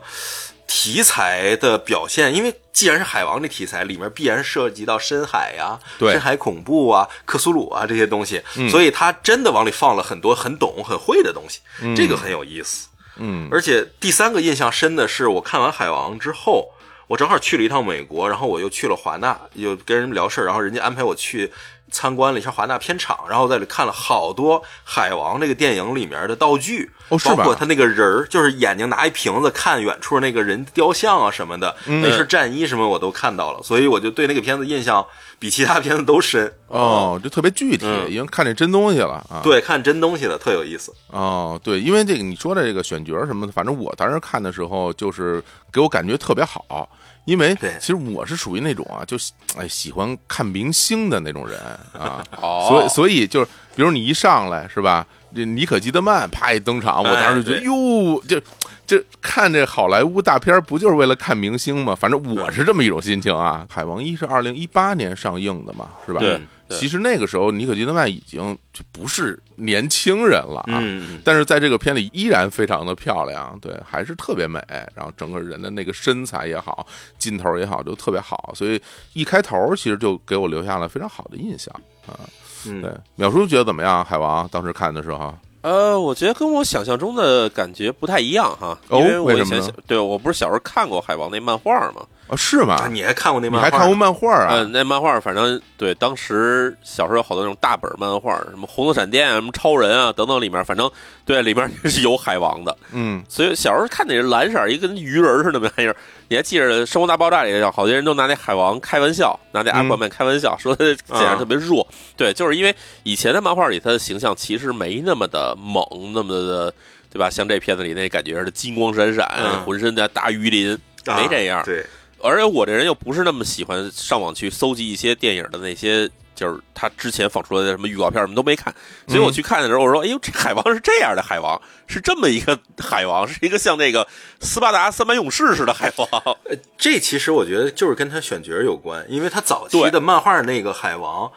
[0.75, 6.13] 题材的表现，因为既然是海王这题材，里面必然涉及到深海呀、对。
[6.13, 11.59] 深海恐怖啊、克苏鲁啊这些东西，所以他真的往里放了很多很懂、很会的东西，
[11.95, 12.87] 这个很有意思。
[13.17, 13.47] 嗯。
[13.51, 16.71] 而且第三个印象深的是，我看完《海王》之后，
[17.05, 21.53] 我正好去了一趟美国，然后我又去了华纳，又跟人聊事儿，然后人家安排我去
[21.93, 35.05] 参观了一下华纳片场，然后在里看了好多《海王》这个电影里面的道具，哦包括他那个人儿，就是眼睛拿一瓶子看远处那个人雕像啊什么的，嗯那身战衣什么我都看到了，所以我就对那个片子印象
[35.37, 36.51] 比其他片子都深。
[36.67, 39.41] 哦，就特别具体，嗯因为看见真东西了啊。
[39.43, 40.91] 对，看真东西了特有意思。
[41.07, 46.89] 哦，对，因为这个你说的这个选角什么的，反正我当时看的时候，就是给我感觉特别好。
[47.25, 51.59] 因为其实我是属于那种啊，就喜哎喜欢看明星的那种人
[51.97, 55.05] 啊， 哦所以所以就是，比如你一上来是吧，
[55.35, 58.41] 这尼可基德曼啪一登场，我当时就觉得哎哟，就
[58.85, 61.95] 这看这好莱坞大片儿不就是为了看明星吗？
[61.95, 63.65] 反正我是这么一种心情啊。
[63.69, 66.19] 海王一是二零一八年上映的嘛，是吧？
[66.19, 74.59] 对对其实那个时候尼可基德曼已经就不是年轻人了啊，嗯，但是在这个片里依然非常的漂亮，对，还是特别美。
[74.95, 76.87] 然后整个人的那个身材也好，
[77.19, 78.53] 劲头也好，都特别好。
[78.55, 78.81] 所以
[79.13, 81.73] 一开头其实就给我留下了非常好的印象
[82.07, 82.19] 啊。
[82.65, 84.03] 嗯对，淼叔觉得怎么样？
[84.03, 92.05] 海王当时看的时候，呃，我觉得跟我想象中的感觉不太一样哈，哦因为我以前小对我不是小时候看过海王那漫画吗？
[92.27, 92.75] 啊，是吗？
[92.75, 93.67] 啊你还看过那漫画？
[93.67, 94.69] 你还看过漫画呃，啊？
[94.71, 100.89] 那漫画反正对，当时小时候有好多那种大本漫画，什么红色闪电啊、什么超人啊等等，里面反正
[101.25, 102.75] 对里面是有海王的。
[102.91, 105.95] 嗯，所以小时候看那人蓝色儿一跟鱼人似的那玩意儿，
[106.29, 111.85] 你还记着《生活大爆炸》里好些人都拿那海王开玩笑，拿那阿คว曼开玩笑，说他简直特别弱。
[112.15, 116.73] 对，就是因为以前的漫画里他的形象其实没那么的猛，那么的
[117.11, 117.29] 对吧？
[117.29, 120.73] 像这片子里那感觉是金光闪闪，嗯浑身的大鱼鳞，
[121.05, 121.61] 啊没这样。
[121.65, 121.85] 对，
[122.23, 128.73] 而且我这人又不是那么喜欢上网去搜集一些电影的那些，就是他之前放出来的什么预告片什么都没看，
[129.07, 134.07] 所以我去看的时候，我说：“哎呦，这海王是这样的海王，是这么一个海王，是一个像那个
[134.39, 136.37] 斯巴达三百勇士似的海王。
[136.77, 141.29] 这其实我觉得就是跟他选角有关，因为他早期的漫画那个海王，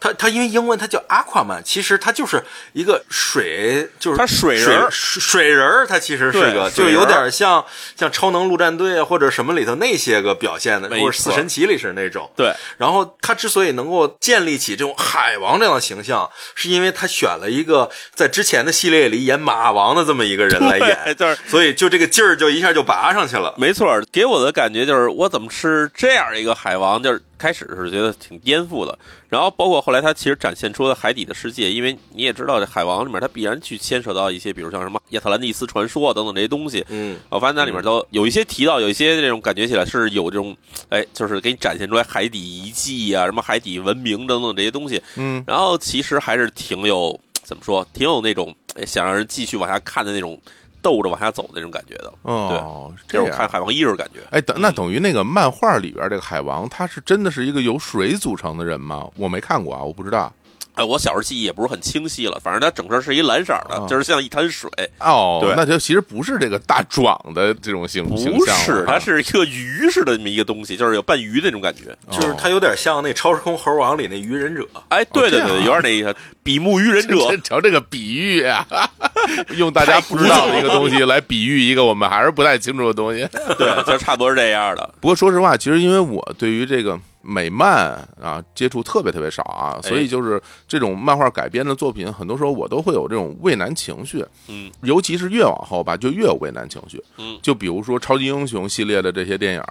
[0.00, 7.64] 他他因为英文他叫 Aquaman，其实他就是一个水，就是他水人水水人儿，他其实是个，对水人儿就有点像
[7.96, 12.30] 像超能陆战队啊或者什么里头那些个表现的，没或者死神奇里是那种。
[12.36, 23.54] 对，然后他之所以能够建立起这种海王这样的形象，是因为他选了一个在之前的系列里演马王的这么一个人来演，就是所以就这个劲儿就一下就拔上去了。
[23.56, 28.98] 没错，给我的感觉就是我怎么是这样一个海王，就是开始是觉得挺颠覆的。
[29.28, 36.84] 然后包括后来他其实展现出了海底的世界，因为你也知道这海王里面它必然去牵扯到一些，比如像什么亚特兰蒂斯传说啊等等这些东西。
[36.88, 40.56] 嗯，我发现它里面都有一些提到，有一些这种感觉起来是有这种，
[40.88, 45.02] 哎，就是给你展现出来海底遗迹啊，什么海底文明等等这些东西。
[45.16, 50.40] 嗯，然后其实还是挺有怎么说，挺有那种哎想让人继续往下看的那种
[50.84, 52.12] 斗着往下走的那种感觉的。
[52.22, 54.20] 哦，这是我看海王一时候感觉。
[54.30, 59.08] 哎，等那等于那个漫画里边这个海王，他是真的是一个由水组成的人吗？
[59.16, 60.30] 我没看过啊，我不知道。
[60.74, 64.68] 哎，我小时候记忆也不是很清晰了，反正它整个是一蓝色的，就是像一滩水。
[64.98, 71.96] 哦，对那就其实不是这个大壮的这种形形不象它是一个鱼似的这么一个东西，就是有半鱼那种感觉。
[72.10, 74.66] 就是它有点像那《超时空猴王》里那鱼忍者。
[74.88, 77.36] 哎，对对对，有点那意思比目鱼忍者。
[77.44, 78.66] 瞧这个比喻啊，
[79.56, 83.26] 用大家不知道的一个东西来比喻一个我们还是不太清楚的东西。
[83.56, 84.94] 对，就差不多是这样的。
[85.00, 94.24] 不过说实话，其实因为我对于这个美漫啊接触特别特别少啊，哎所以就是这种漫画改编的作品，很多时候我都会有这种畏难情绪。
[94.48, 97.02] 嗯，尤其是越往后吧，就越有畏难情绪。
[97.16, 99.62] 嗯，就比如说超级英雄系列的这些电影，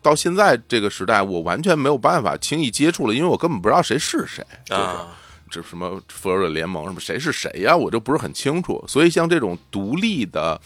[0.00, 4.44] 到现在这个时代，我完全没有办法轻易接触了，因为我根本不知道谁是谁。
[4.64, 5.08] 就是啊，
[5.50, 8.82] 这什么复仇者联盟什么谁是谁呀、我就不是很清楚。
[8.86, 10.60] 所以像这种独立的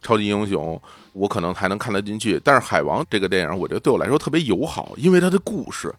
[0.00, 0.80] 超级英雄，
[1.18, 2.40] 我可能还能看得进去。
[2.44, 5.92] 但是海王这个电影，我觉得对我来说特别友好，因为它的故事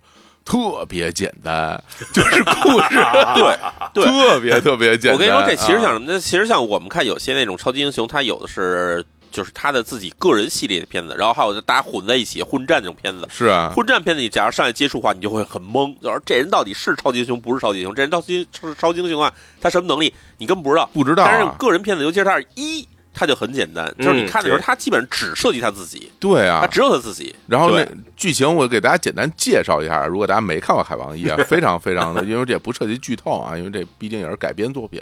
[0.46, 1.82] 特别简单，
[2.14, 2.96] 就是故事
[3.36, 3.58] 对
[3.94, 5.14] 对特别特别简单。
[5.14, 6.20] 我跟你说，这其实像啊什么呢？
[6.20, 13.28] 其实像我们看有些那种超级英雄，他有的是就是他的自己个人系列的片子，然后还有就大家混在一起混战这种片子。
[13.30, 17.94] 是啊，混战片子，你假如上来接触的话，你就会很懵，就是这人到底是超级英雄不是超级英雄？
[17.94, 19.32] 这人到底是超级英雄啊？
[19.62, 20.12] 他什么能力？
[20.40, 20.90] 你根本不知道。
[20.94, 22.88] 不知道啊但是个人片子，尤其是他是一，
[23.20, 27.36] 他就很简单，就是你看的时候，他基本上只涉及他自己，对啊他，只有他自己。
[27.48, 35.02] 然后那剧情我给大家简单介绍一下，如果大家没看过《海王一》啊， 非常非常的，因为这也不涉及剧透啊，因为这毕竟也是改编作品。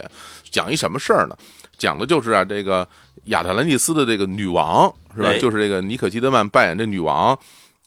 [0.50, 1.36] 讲一什么事儿呢？
[1.76, 2.84] 讲的就是啊，这个
[3.26, 5.28] 亚特兰蒂斯的这个女王是吧？
[5.28, 7.38] 哎就是这个妮可基德曼扮演这女王，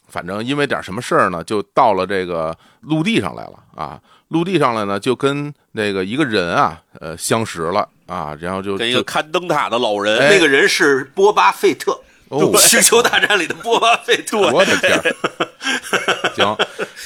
[0.08, 4.00] 反正因为点什么事儿呢，就到了这个陆地上来了啊。
[4.30, 11.98] 陆地上来呢，就跟那个一个人啊，呃，相识了啊，然后就跟一个就看灯塔的老人，哎那个人是波巴费特，
[12.28, 14.38] 哦星球大战》里的波巴费特。
[14.38, 15.02] 我的天！
[16.36, 16.58] 行，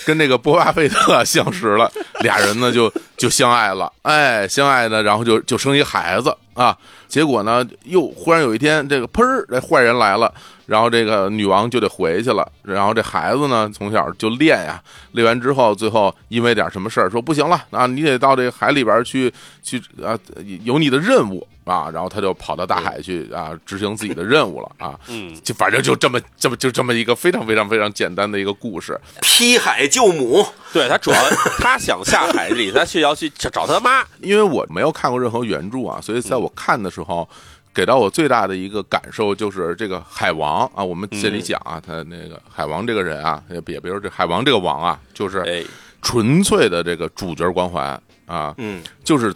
[0.04, 1.92] 跟那个波巴费特相识了，
[2.22, 6.78] 俩人呢就就相爱了，哎，相爱的，然后就就生一孩子啊。
[7.08, 10.32] 结果呢，又忽然有一天，这个砰儿，这坏人来了，
[10.68, 12.48] 然后这个女王就得回去了。
[12.62, 14.80] 然后这孩子呢，从小就练呀，
[15.14, 20.18] 练完之后，最后因为点什么事儿，说不行了啊，你得到这个海里边去去啊，
[20.64, 21.90] 有你的任务啊。
[21.94, 25.00] 然后他就跑到大海去啊，执行自己的任务了啊。
[25.08, 29.00] 嗯，就反正就这么这么就这么一个非常非常非常简单的一个故事。
[29.22, 31.18] 劈海救母，对他主要
[31.60, 33.95] 他想下海里，他去要去找他妈。
[34.22, 37.28] 因为我没有看过任何原著啊，所以在我看的时候，
[37.74, 45.64] 给到我最大的一个感受就是这个海王啊，我们这里讲啊，他那个海王这个人啊，也别别说这海王这个王啊，就是哎，
[46.02, 49.34] 纯粹的这个主角光环啊，嗯，就是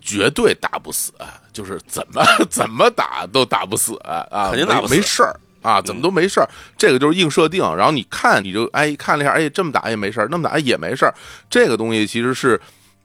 [0.00, 1.12] 绝对打不死，
[1.52, 5.38] 就是怎么 怎么打都打不死啊，肯定打不死没事儿。
[5.60, 7.60] 啊，怎么都没事儿，这个就是硬设定。
[7.76, 11.12] 然后你看，你就哎看了一下，哎这么打也没事儿，那么打也没事儿。
[11.50, 12.58] 这个东西其实是，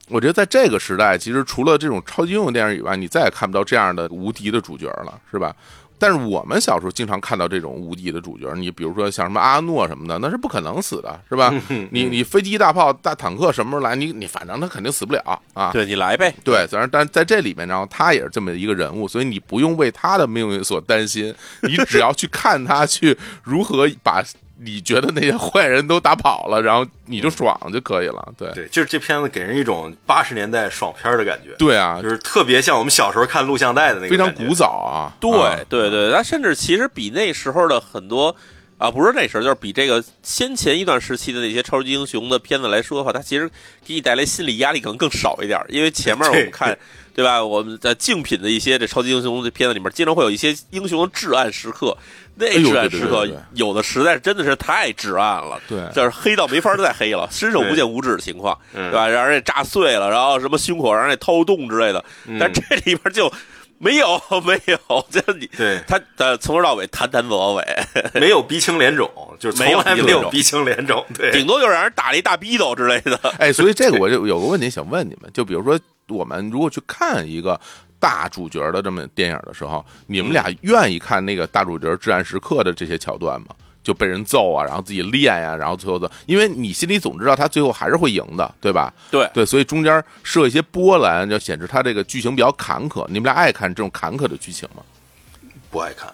[0.10, 5.56] 我觉得在这个时代，其实除了这种超级英雄电影以外，你再也看不到这样的无敌的主角了，是吧？
[6.00, 11.54] 但是我们小时候经常看到这种无敌的主角，你比如说像什么阿诺什么的，那是不可能死的，是吧？
[11.92, 15.72] 你你飞机、大炮、大坦克什么时候来，你你反正他肯定死不了啊。
[15.72, 16.34] 对你来呗。
[16.44, 24.22] 对，反正但在这里面，然后他也是这么一个人物，所以你不用为他的命运所担心，你只要去看他去如何把
[24.60, 28.34] 你觉得那些坏人都打跑了，然后你就爽就可以了。
[28.38, 34.54] 对，对，就是这片子给人一种八十年代爽片的感觉，对啊就，是特别像我们小时候看录像带的那个，非常古。
[34.54, 35.12] 早啊。
[35.20, 38.36] 对啊对对，它甚至其实比那时候的很多
[38.78, 43.50] 啊，不是那时候，就是比这个先前一段时期的那些超级英雄的片子来说的话，它其实
[43.86, 46.78] 给你带来心理压力可能更少一点，因为前面我们看。
[47.14, 47.44] 对吧？
[47.44, 51.96] 我们在竞品的一些这超级英雄的片子里面，经常会有一些英雄的至暗时刻。
[52.36, 59.08] 那至暗时刻有的实在是真的是太至暗了，对就是黑到没法再黑了，伸手不见五指的情况，嗯对吧？
[59.08, 62.04] 让人给炸碎了，然后什么胸口让人给掏洞之类的。
[62.40, 63.32] 但这里边就
[63.78, 67.64] 没有没有，这你对他他从头到尾谈谈走尾，
[68.16, 69.08] 没有鼻青脸肿，
[69.40, 71.06] 就是从没有来没有鼻青脸肿。
[71.16, 73.16] 对，顶多就是让人打了一大逼斗之类的。
[73.38, 77.60] 哎，所以这个我就有个问题想问你们，就比如说我们如果去看一个
[78.00, 83.48] 大主角的这么电影的时候，你们俩愿意看那个大主角至暗时刻的这些桥段吗？
[83.84, 88.94] 就被人揍啊，然后自己练呀、然后最后的，因为你心里总知道他最后还是会赢的，对吧？
[89.12, 93.06] 对对，所以中间设一些波澜，就显示他这个剧情比较坎坷。
[93.10, 94.82] 你们俩爱看这种坎坷的剧情吗？
[95.70, 96.14] 不爱看，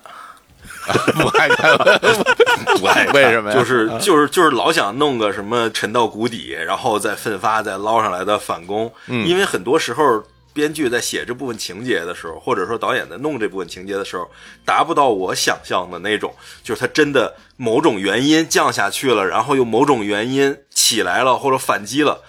[1.13, 3.13] 不爱看，不爱看。
[3.13, 8.91] 为什么呀就是就是就是老想弄个什么沉到谷底，然后再奋发再捞上来的反攻。
[9.07, 10.23] 嗯因为很多时候。
[10.51, 14.29] 编剧在写这部分情节的时候，或者说导演在弄这部分情节的时候，
[14.65, 22.23] 达不到我想象的那种，就是他真的某种原因降下去了，然后又某种原因起来了或者反击了，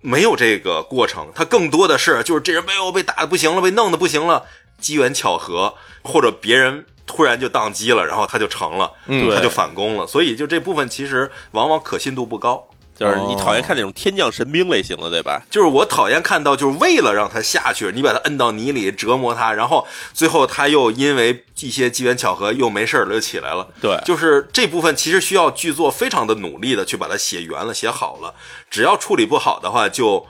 [0.00, 4.46] 没有这个过程，他更多的是就是这人被我被打的不行了，被弄的不行了，
[4.80, 10.06] 机缘巧合，或者别人突然就宕机了，然后他就成了，嗯他就反攻了。
[10.06, 12.68] 所以就这部分其实往往可信度不高。
[12.98, 15.40] 就是你讨厌看那种天降神兵类型的，对吧？
[15.48, 23.68] 就是我讨厌看到，就是为了让他下去，你把他摁到泥里折磨他，然后最后他又因为一些机缘巧合又没事儿了，又起来了。
[23.80, 28.34] 对就是这部分其实需要剧作非常的努力的去把它写圆了、写好了。
[28.68, 30.26] 只要处理不好的话，就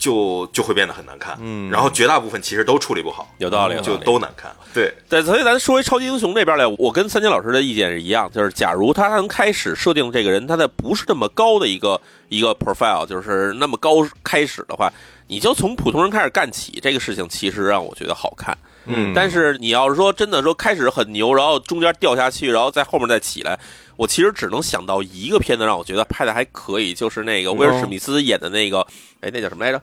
[0.00, 1.38] 就就会变得很难看。
[1.40, 4.50] 嗯，然后绝大部分其实都处理不好，有道理就都难看。
[4.74, 14.90] 对，对，所以咱说回超级英雄这边来，我跟三金老师的意见是一样，就是假如他能开始设定这个人他在不是那么高的一个一个 profile，就是那么高开始的话，
[15.26, 18.56] 你就从普通人开始干起，这个事情其实让我觉得好看。
[18.86, 23.58] 嗯但是你要是说真的说开始很牛，然后中间掉下去，然后在后面再起来，
[24.00, 28.80] 我其实只能想到一个片子让我觉得拍的还可以，就是那个威尔史密斯演的那个，
[29.20, 29.82] 哎，那叫什么来着？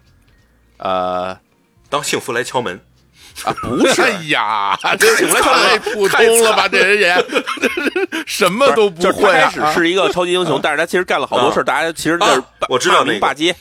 [0.78, 1.38] 呃
[1.88, 2.82] 当幸福来敲门，
[3.44, 6.68] 啊，不是 哎呀，这太普通了吧？
[6.68, 7.16] 这人也
[8.26, 9.52] 什么都不就是会啊！
[9.54, 13.56] 他开始是一个超级英雄，但是他其实干了好多事儿，大家其实就是啊我知道那个凌霸街，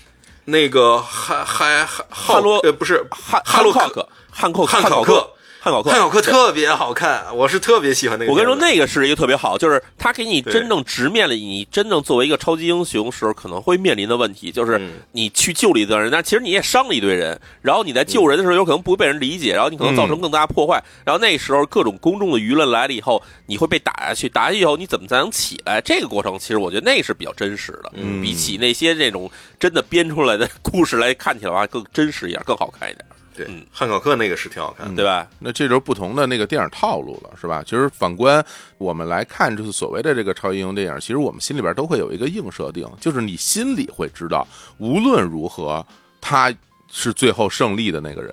[0.47, 5.29] 那个汉汉汉汉洛呃不是汉汉洛汉克汉克汉考克。
[5.67, 8.31] 汉考克汉考克特别好看，我是特别喜欢那个。
[8.31, 14.93] 我跟你说，那个是一个特别好，就是他给你真正直面了你真正作为一个超级英雄时候可能会面临的问题，就是嗯。
[15.11, 25.81] 你去救了一堆人，但其实你也伤了一堆人，然后你在救人的时候有可能不会被人理解，然后你可能造成更大的破坏，然后那时候各种公众的舆论来了以后，你会被打下去，打下去以后你怎么才能起来？
[25.81, 28.23] 这个过程其实我觉得那是比较真实的，嗯。
[28.23, 33.05] 比起那些这种真的编出来的故事来看起来的话更真实一点，更好看一点，
[33.37, 34.95] 对嗯汉考克那个是挺好看的。
[34.97, 35.29] 对吧？
[35.39, 37.63] 那这就是不同的那个电影套路了，是吧？
[37.65, 38.45] 其实反观
[38.79, 44.47] 我们来看，就是所谓的这个超级英雄电影，其实我们心里边都会有一个硬设定，就是你心里会知道，
[44.79, 45.85] 无论如何，
[46.21, 46.53] 他
[46.91, 48.33] 是最后胜利的那个人。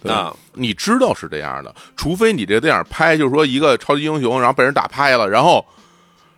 [0.00, 5.66] 对吧啊你知道是这样的，除非你这个电影拍就是说一个超级英雄，然后被人打拍了，然后，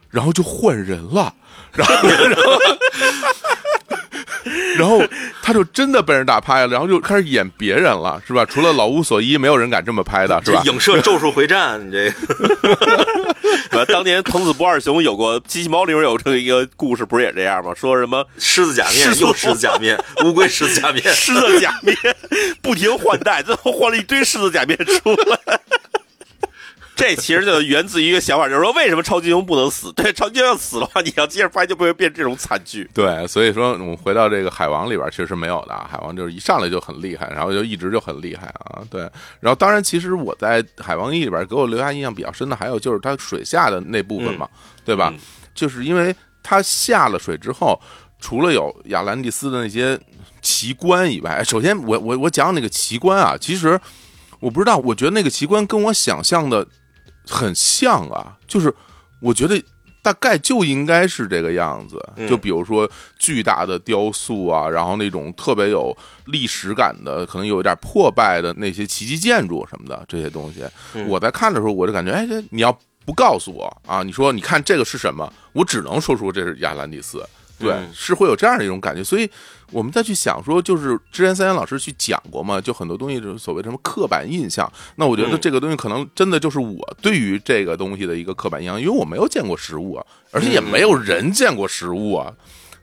[0.09, 1.35] 然后就换人了，
[1.70, 2.53] 然后，然后，
[4.76, 5.03] 然后
[5.42, 8.44] 他就真的被人打拍了，然后就开始演别人了，是吧？
[8.44, 10.62] 除了老无所依，没有人敢这么拍的，是吧？
[10.64, 17.72] 影射《咒术回战》，你这 当年藤子不二雄有过机器猫里面有这么一个故事，不是也这样吗？
[17.74, 21.96] 说什么狮子假面又狮子假面， 乌龟狮子假面，狮子假面
[22.62, 25.61] 不停换代，最后换了一堆狮子假面出来。
[27.01, 29.91] 这其实就源自于一个想法，就是说为什么超级英雄不能死？
[29.95, 32.87] 对，超级英雄要死的话，你要接着拍就不会变这种惨剧。
[32.93, 35.89] 对，所以说我们回到这个海王里边，其实是没有的啊。
[35.91, 38.83] 海王就是一上来就很厉害，然后就一直就很厉害啊。
[38.91, 39.01] 对，
[39.41, 44.47] 然后当然，其实我在海王一里边给我留下印象比较深的，还有就是他水下的那部分嘛，
[44.85, 45.11] 对吧？
[45.15, 45.19] 嗯
[45.55, 47.79] 就是因为他下了水之后，
[48.21, 49.99] 除了有亚兰蒂斯的那些
[50.41, 53.79] 奇观以外，首先我我我讲那个奇观啊，其实
[54.39, 56.67] 我不知道，我觉得那个奇观跟我想象的
[57.31, 58.75] 很像啊，就是
[59.21, 59.62] 我觉得
[60.03, 61.99] 大概就应该是这个样子。
[62.29, 70.64] 就比如说巨大的雕塑啊，然后那种特别有历史感的，可能有一点破败的那些奇迹建筑什么的这些东西，
[71.07, 77.25] 我在看的时候我就感觉，哎，这你要不告诉我啊，你说你看这个是什么，我只能说出这是亚兰蒂斯。
[77.59, 77.90] 对，嗯。
[77.93, 79.31] 是会有这样的一种感觉，所以
[79.71, 84.71] 我们再去想说，就是之前三岩老师去讲过嘛，就很多东西就是所谓什么刻板印象。
[84.97, 92.33] 那我觉得嗯这个东西可能真的就是我对于这个东西的一个刻板印象，因为我没有见过实物啊，而且也没有人见过实物啊。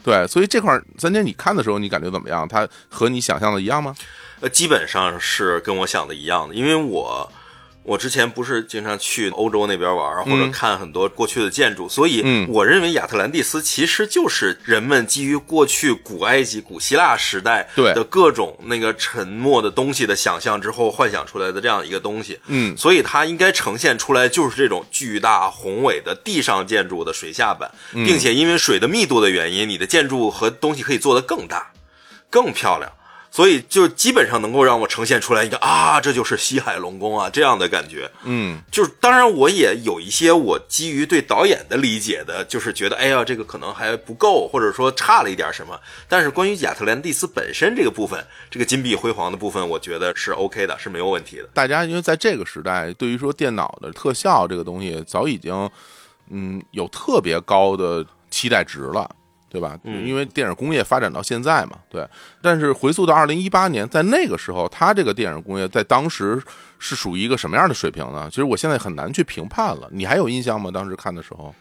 [0.04, 2.48] 对，所以这块儿三姐你看的时候，你感觉怎么样？
[2.48, 3.94] 它和你想象的一样吗？
[4.40, 7.30] 呃，基本上是跟我想的一样的，因为我
[7.88, 22.38] 我之前不是经常去欧洲那边玩，或者看很多过去的建筑，所以嗯我认为亚特兰蒂斯其实就是人们基于过去古埃及、古希腊时代对的各种那个沉没的东西的想象之后幻想出来的这样一个东西。
[22.48, 31.72] 嗯所以它应该呈现出来就是这种巨大宏伟的地上建筑的水下版，并且因为水的密度的原因，你的建筑和东西可以做得更大、
[32.30, 32.92] 更漂亮。
[33.38, 38.10] 所以就基本上能够让我呈现出来一个啊，这就是西海龙宫啊这样的感觉。
[38.24, 45.80] 嗯就是当然我也有一些我基于对导演的理解的，就是觉得哎呀这个可能还不够，或者说差了一点什么。
[46.10, 51.44] 但是关于亚特兰蒂斯本身这个部分，这个金碧辉煌的部分，我觉得是 OK 的，是没有问题的。
[51.54, 55.70] 大家因为在这个时代，对于说电脑的特效这个东西，早已经
[56.32, 59.08] 嗯有特别高的期待值了。
[59.50, 59.80] 对吧？
[59.84, 62.08] 嗯因为电影工业发展到现在嘛，对。
[62.42, 66.42] 但是回溯到二零一八年，在那个时候，它这个电影工业在当时
[66.80, 68.28] 是属于一个什么样的水平呢？
[68.30, 69.88] 其实我现在很难去评判了。
[69.92, 70.70] 你还有印象吗？
[70.72, 71.54] 当时看的时候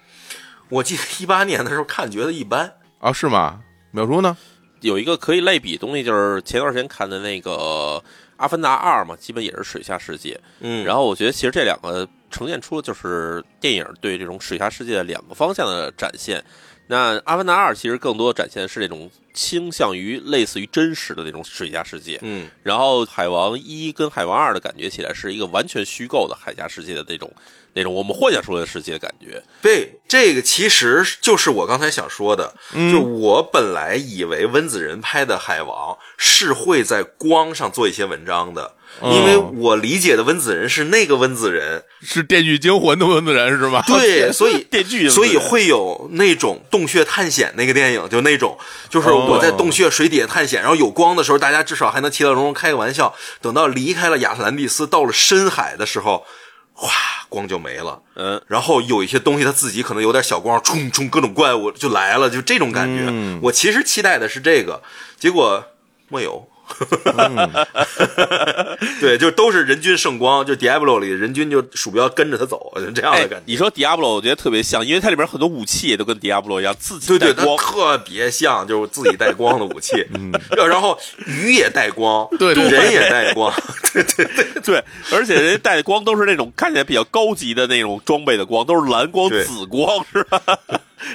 [0.69, 3.61] 我记得一八年的时候看觉得一般，啊，是吗？
[3.95, 4.37] 淼叔呢？
[4.81, 7.51] 有一个可以类比的东西，就是前段时间看的那个
[8.37, 10.39] 《阿凡达二》嘛，基本也是水下世界。
[10.61, 16.45] 嗯，然后我觉得其实这两个呈现出了就是电影对这种水下世界的两个方向的展现。
[16.89, 27.31] 那《阿凡达二》其实更多展现的是那种倾向于类似于真实的那种水下世界，嗯，然后《海王一》跟《海王二》的感觉起来是一个完全虚构的海下世界的那种
[27.75, 29.43] 那种我们幻想出来的世界的感觉。
[29.61, 43.85] 对，这个其实就是我刚才想说的，就我本来以为温子仁拍的《海王》是会在光上做一些文章的，因为我理解的温子仁是那个温子仁，是《电锯惊魂》的温子仁是吧？
[43.87, 53.15] 对，所以电锯所以会有那种洞穴探险那个电影，就那种，就是我在洞穴水底下探险，然后有光的时候，大家至少还能其乐融融开个玩笑。
[53.43, 56.25] 等到离开了亚特兰蒂斯，到了深海的时候，
[56.73, 56.91] 哗，
[57.29, 58.01] 光就没了。
[58.15, 63.05] 嗯，然后有一些东西它自己可能有点小光，冲冲各种怪物就来了，就这种感觉。
[63.09, 64.83] 嗯我其实期待的是这个，
[65.19, 65.63] 结果
[66.09, 66.49] 没有。
[69.01, 73.43] 对，就都是人均圣光，就 Diablo 里人均就鼠标跟着他走，就这样的哎感觉。
[73.47, 77.57] 你说 Diablo，我觉得特别像，因为它里边很多武器也都跟 Diablo 一样，自己对对，它带光。
[77.57, 80.05] 特别像，就是自己带光的武器。
[80.15, 80.33] 嗯，
[80.69, 83.53] 然后鱼也带光，对对人也带光。
[83.93, 90.41] 对对对， 对，而且人家带的光都是那种看起来比较高级的那种装备的光，都是蓝光、紫光，是吧？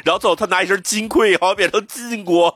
[0.04, 2.52] 然后最后他拿一身金盔，然后变成金光，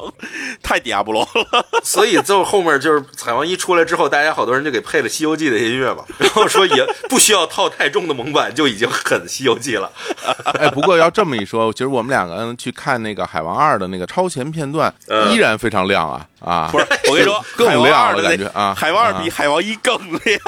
[0.61, 1.65] 太 Diablo 了。
[1.83, 9.91] 所以最后后面就是海王一出来之后，大家好多人就给配了《西游记》的音乐嘛，然后说也不需要套太重的蒙版，就已经很《西游记》了。
[10.59, 16.69] 哎，不过要这么一说，其实我们两个人去看那个《海王二》的那个超前片段，嗯依然非常亮啊啊！
[16.71, 20.39] 不是，我跟你说， 更亮了感觉啊海王二比啊海王一更亮。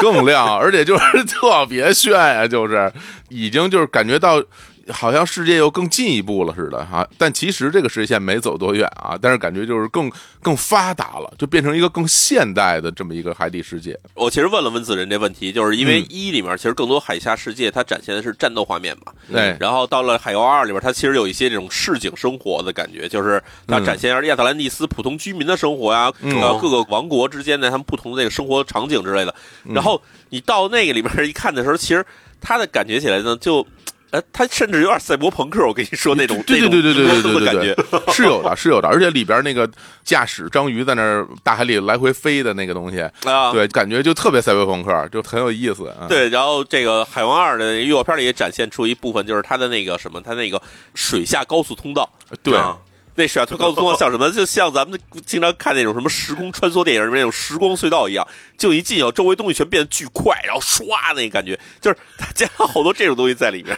[0.00, 2.92] 更亮，而且就是 特别炫啊、就是
[3.28, 4.42] 已经就是感觉到。
[4.90, 10.10] 好像世界又更进一步了似的哈，但其实这个世界线没走多远啊，但是感觉就是更
[10.42, 13.98] 更发达了，就变成一个更现代的这么一个海底世界。
[14.14, 19.12] 我其实问了温子仁这问题，就是因为嗯一里面其实更多海下世界，它展现的是战斗画面嘛。
[19.30, 29.34] 对然后到了《海妖二》里边，它其实有一些这种市井生活的感觉，就是它嗯展现亚特兰蒂斯普通居民的生活呀，嗯呃，各个王国之间的他们不同的这个生活场景之类的。
[29.64, 32.04] 嗯然后你到那个里边一看的时候，其实
[32.40, 33.66] 它的感觉起来呢，就。
[34.10, 39.68] 呃，他甚至有点赛博朋克，我跟你说那种对对对对对对对是有的，是有的，而且里边那个
[40.02, 45.88] 驾驶章鱼在那儿大海里来回飞的那个东西，啊，对，感觉就特别赛博朋克，就很有意思。
[45.88, 50.60] 啊，对，然后这个《海王二》的预告片里也展现出一部分，就是它的那个什么，它那个
[50.94, 52.08] 水下高速通道。
[52.42, 52.76] 对，啊
[53.18, 54.30] 那水下高速通道像什么？
[54.30, 58.24] 就像咱们经常看那种什么时空穿梭电影里面那种时光隧道一样，
[58.56, 60.84] 就一进去，周围东西全变得巨快，然后唰
[61.16, 63.76] 那感觉，就是他加了好多这种东西在里面。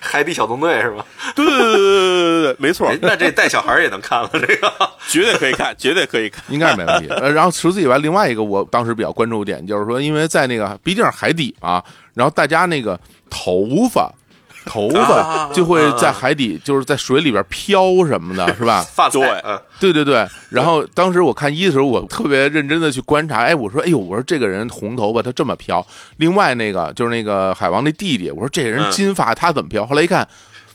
[0.00, 1.04] 海底小纵队是吧？
[1.34, 4.72] 对对对对对对对，没错哎，那这带小孩也能看了，这个
[5.10, 6.44] 绝对可以看，绝对可以看。
[6.48, 7.08] 应该是没问题。
[7.08, 11.82] 呃，然后除此以外，另外一个我当时比较关注的点就是说，因为在那个毕竟是海底嘛，
[12.14, 14.12] 然后大家那个头发。
[14.66, 18.84] 头发就会在海底，就是在水里边飘什么的，是吧？
[18.92, 20.26] 发，对嗯对对对。
[20.50, 25.86] 然后当时我看一的时候，我特别认真的去观察，哎，我说，哎呦，我说这个人红头发，他这么飘。
[26.18, 29.86] 另外那个就是那个海王那弟弟，我说这人嗯金发，他怎么飘？
[29.86, 30.28] 后来一看，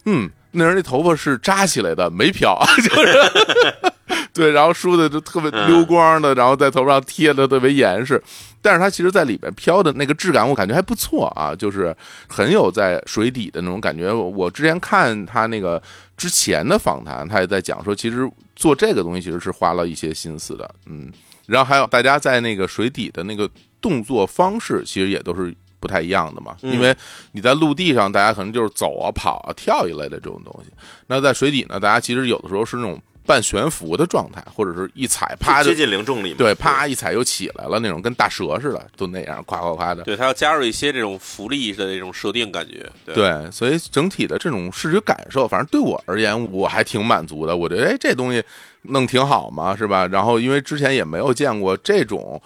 [0.05, 3.91] 嗯，那人那头发是扎起来的，没飘， 就是。
[4.33, 8.21] 对，然后梳的就特别溜光的，然后在头上贴的特别严实，
[8.61, 11.95] 但是它其实在里边飘的那个质感，我感觉还不错啊，就是
[12.27, 14.11] 很有在水底的那种感觉。
[14.11, 15.81] 我我之前看他那个
[16.15, 21.11] 之前的访谈，他也在讲说，其实做这个东西其实是花了一些心思的，嗯。
[21.47, 23.49] 然后还有大家在那个水底的那个
[23.81, 26.55] 动作方式，其实也都是不太一样的嘛。
[26.61, 26.95] 因为
[27.33, 30.71] 你在陆地上，大家可能就是走啊、跑啊、跳一类的这种东西。
[31.07, 40.03] 那在水底呢，大家其实有的时候是那种半悬浮的状态，或者是一踩啪接近零重力，对，啪一踩又起来了那种，跟大蛇似的，都那样夸夸夸的。
[40.03, 42.89] 对，它要加入一些这种浮力的这种设定感觉。
[43.05, 47.55] 对，对，所以整体的这种视觉感受，反正对我而言，我还挺满足的。
[47.55, 48.43] 我觉得，哎，这东西
[48.83, 50.07] 弄挺好嘛，是吧？
[50.07, 52.41] 然后，因为之前也没有见过这种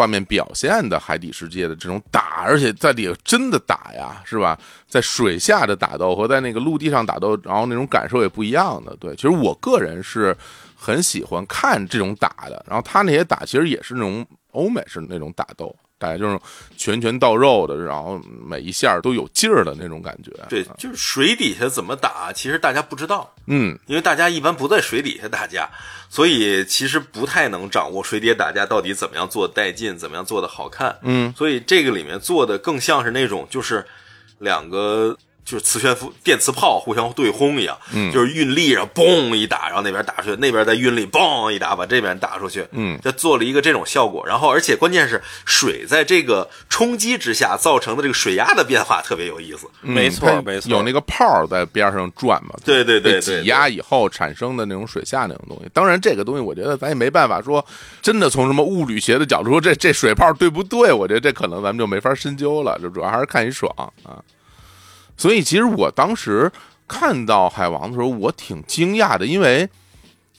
[0.00, 4.58] 画面表现的海底世界的这种打，而且在里真的打呀，是吧？
[4.88, 8.96] 在水下的打斗和在那个陆地上打斗，然后那种感受也不一样的。
[8.96, 10.34] 对，其实我个人是
[10.74, 15.76] 很喜欢看这种打的，然后他那些打其实也是那种欧美式那种打斗。
[16.00, 16.40] 大概就是
[16.78, 20.32] 拳拳到肉的，然后每一下都有劲儿的那种感觉。
[20.48, 25.68] 对，就是水底下怎么打，其实大家不知道，嗯，因为大家一般不在水底下打架，
[26.08, 30.96] 所以其实不太能掌握水底下打架到底怎么样做带劲，怎么样做的好看。
[31.02, 33.84] 嗯，所以这个里面做的更像是那种就是
[34.38, 35.14] 两个
[35.44, 44.24] 就是磁悬浮电磁炮互相对轰一样，嗯，就是运力，然后嘣一打，然后那边打出去，那边再运力，嘣一打，把这边打出去，嗯，就做了一个这种效果。
[44.26, 49.66] 然后，而且关键是水在这个冲击之下造成的这个水压的变化特别有意思。
[49.80, 55.70] 没错它没错有那个泡在边上转嘛，对对对挤压以后产生的那种水下那种东西。
[55.72, 57.64] 当然，这个东西我觉得咱也没办法说，
[58.00, 60.92] 真的从什么物理学的角度说，这这水泡对不对？
[60.92, 63.72] 我觉得这可能咱们就没法深究了，就主要还是看一爽
[64.04, 64.22] 啊。
[65.20, 66.50] 所以，其实我当时
[66.88, 69.68] 看到海王的时候，我挺惊讶的，因为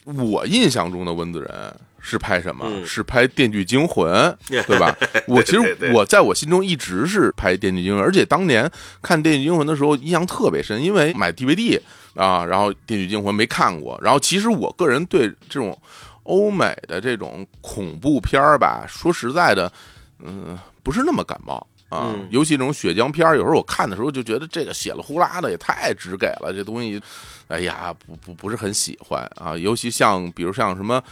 [0.04, 2.66] 我印象中的温子仁是拍什么？
[2.66, 4.12] 嗯是拍《电锯惊魂
[4.66, 4.92] 》，对吧？
[5.28, 8.68] 我其实我在我心中一直是拍《电锯惊魂》，而且当年
[9.00, 11.80] 看《电锯惊魂》的时候印象特别深，因为买 DVD
[12.16, 15.80] 啊，然后《电锯惊魂》没看过，然后其实我个人对这种
[16.24, 19.72] 欧美的这种恐怖片儿吧，说实在的，
[20.24, 21.64] 嗯，不是那么感冒。
[21.92, 26.98] 啊，嗯尤其这种血浆片儿，有时候我看的时候就觉得这个血了呼啦的也太直给了，这东西，
[27.48, 29.54] 哎呀，不不不是很喜欢啊。
[29.54, 31.02] 尤其像比如像什么，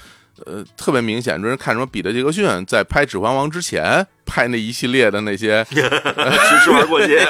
[0.47, 5.75] 呃，特别明显，就是看什么彼得杰克逊在拍《指环王》之前拍那一系列的那些， 吃
[6.65, 7.27] 吃玩过街，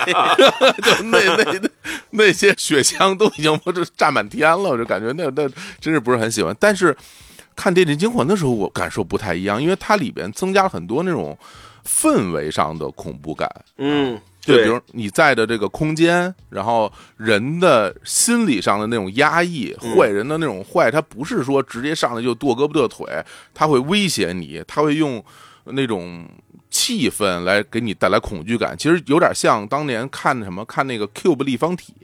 [0.82, 1.70] 就那那那
[2.10, 5.48] 那些血浆都已经不是炸满天了，我就感觉那那
[5.80, 6.56] 真是不是很喜欢。
[6.60, 6.96] 但是
[7.56, 11.36] 看《电锯惊魂》的时候，我感受不太一样，因为它里边增加了很多那种
[11.90, 13.50] 氛围上的恐怖感。
[13.78, 23.06] 嗯，就，比如你在的这个空间，然后人的心理上的那种压抑，嗯坏人的那种坏，他不是说直接上来就剁胳膊剁腿，
[23.52, 25.22] 他会威胁你，他会用
[25.64, 26.24] 那种
[26.70, 28.76] 气氛来给你带来恐惧感。
[28.78, 31.94] 其实有点像当年看什么看那个 Cube 立方体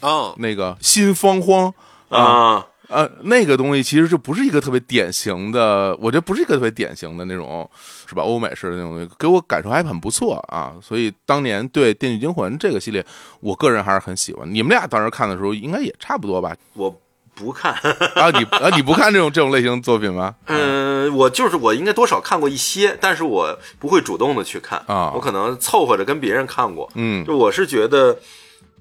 [0.00, 1.72] 哦，那个心慌慌。
[2.10, 7.68] 啊，呃，那个东西其实就不是一个特别典型的，我觉得不是一个特别典型的那种，
[8.06, 8.22] 是吧？
[8.22, 10.74] 欧美式的那种东西，给我感受还很不错啊。
[10.82, 13.04] 所以当年对《电锯惊魂》这个系列，
[13.38, 14.52] 我个人还是很喜欢。
[14.52, 16.56] 你们俩当时看的时候，应该也差不多吧？
[16.74, 17.00] 我
[17.34, 17.72] 不看。
[18.16, 20.34] 啊，你 啊，你不看这种这种类型的作品吗？
[20.46, 26.90] 嗯，我就是我应该多少看过一些，但是我不会主动的去看啊我可能凑合着跟别人看过。
[26.96, 28.18] 嗯就我是觉得，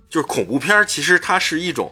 [0.10, 1.92] 就是恐怖片儿其实它是一种。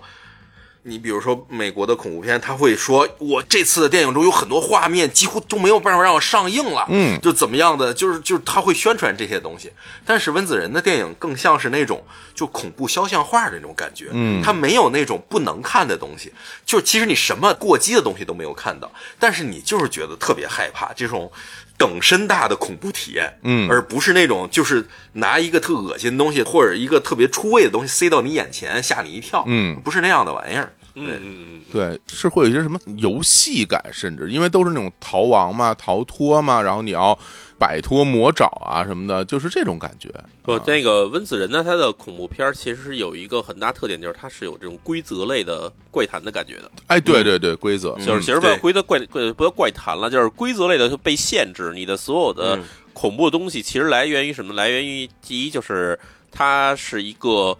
[0.87, 9.69] 你比如说美国的恐怖片，他会说，我这次的电影中有很多画面几乎都没有办法让我上映了，嗯就怎么样的，就是就是他会宣传这些东西。
[10.05, 12.01] 但是温子仁的电影更像是那种
[12.33, 16.31] 就恐怖肖像画的那种感觉，嗯他没有那种不能看的东西，
[16.65, 21.29] 就是其实你什么过激的东西都没有看到，但是你就是觉得特别害怕这种
[21.77, 30.73] 等身大的恐怖体验，嗯而不是那种就是拿一个特恶心的东西或者一个特别出位的东西塞到你眼前吓你一跳，嗯不是那样的玩意儿。
[30.99, 37.15] 嗯嗯嗯，对，是会有一些什么游戏感，甚至因为都是那种逃亡嘛、逃脱嘛，然后你要
[37.59, 40.09] 摆脱魔爪啊什么的，就是这种感觉。
[40.43, 46.71] 不，那个温子仁呢，他的恐怖片儿其实是有一个很大特点，就是它是有这种规则类的怪谈的感觉的。
[46.87, 54.53] 哎，对对对，规则就是其实不则怪怪不叫怪谈了，就是规则类的就被限制，你的所有的嗯恐怖的东西其实来源于什么？
[54.53, 55.99] 来源于第一就是
[56.31, 57.57] 它是一个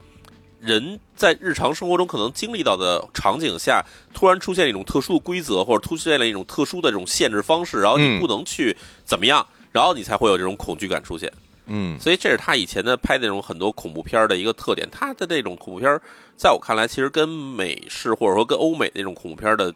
[0.60, 3.84] 人在日常生活中可能经历到的场景下，
[4.14, 11.32] 突然出现一种特殊的规则，或者出现了一种特殊的这种限制方式，然后你嗯不能去怎么样，然后你才会有这种恐惧感出现。
[11.70, 14.88] 嗯所以这是他以前的拍那种很多恐怖片儿的一个特点。
[14.90, 16.02] 他的那种恐怖片儿，
[16.38, 19.74] 在我看来，其实跟美式或者说跟欧美那种恐怖片的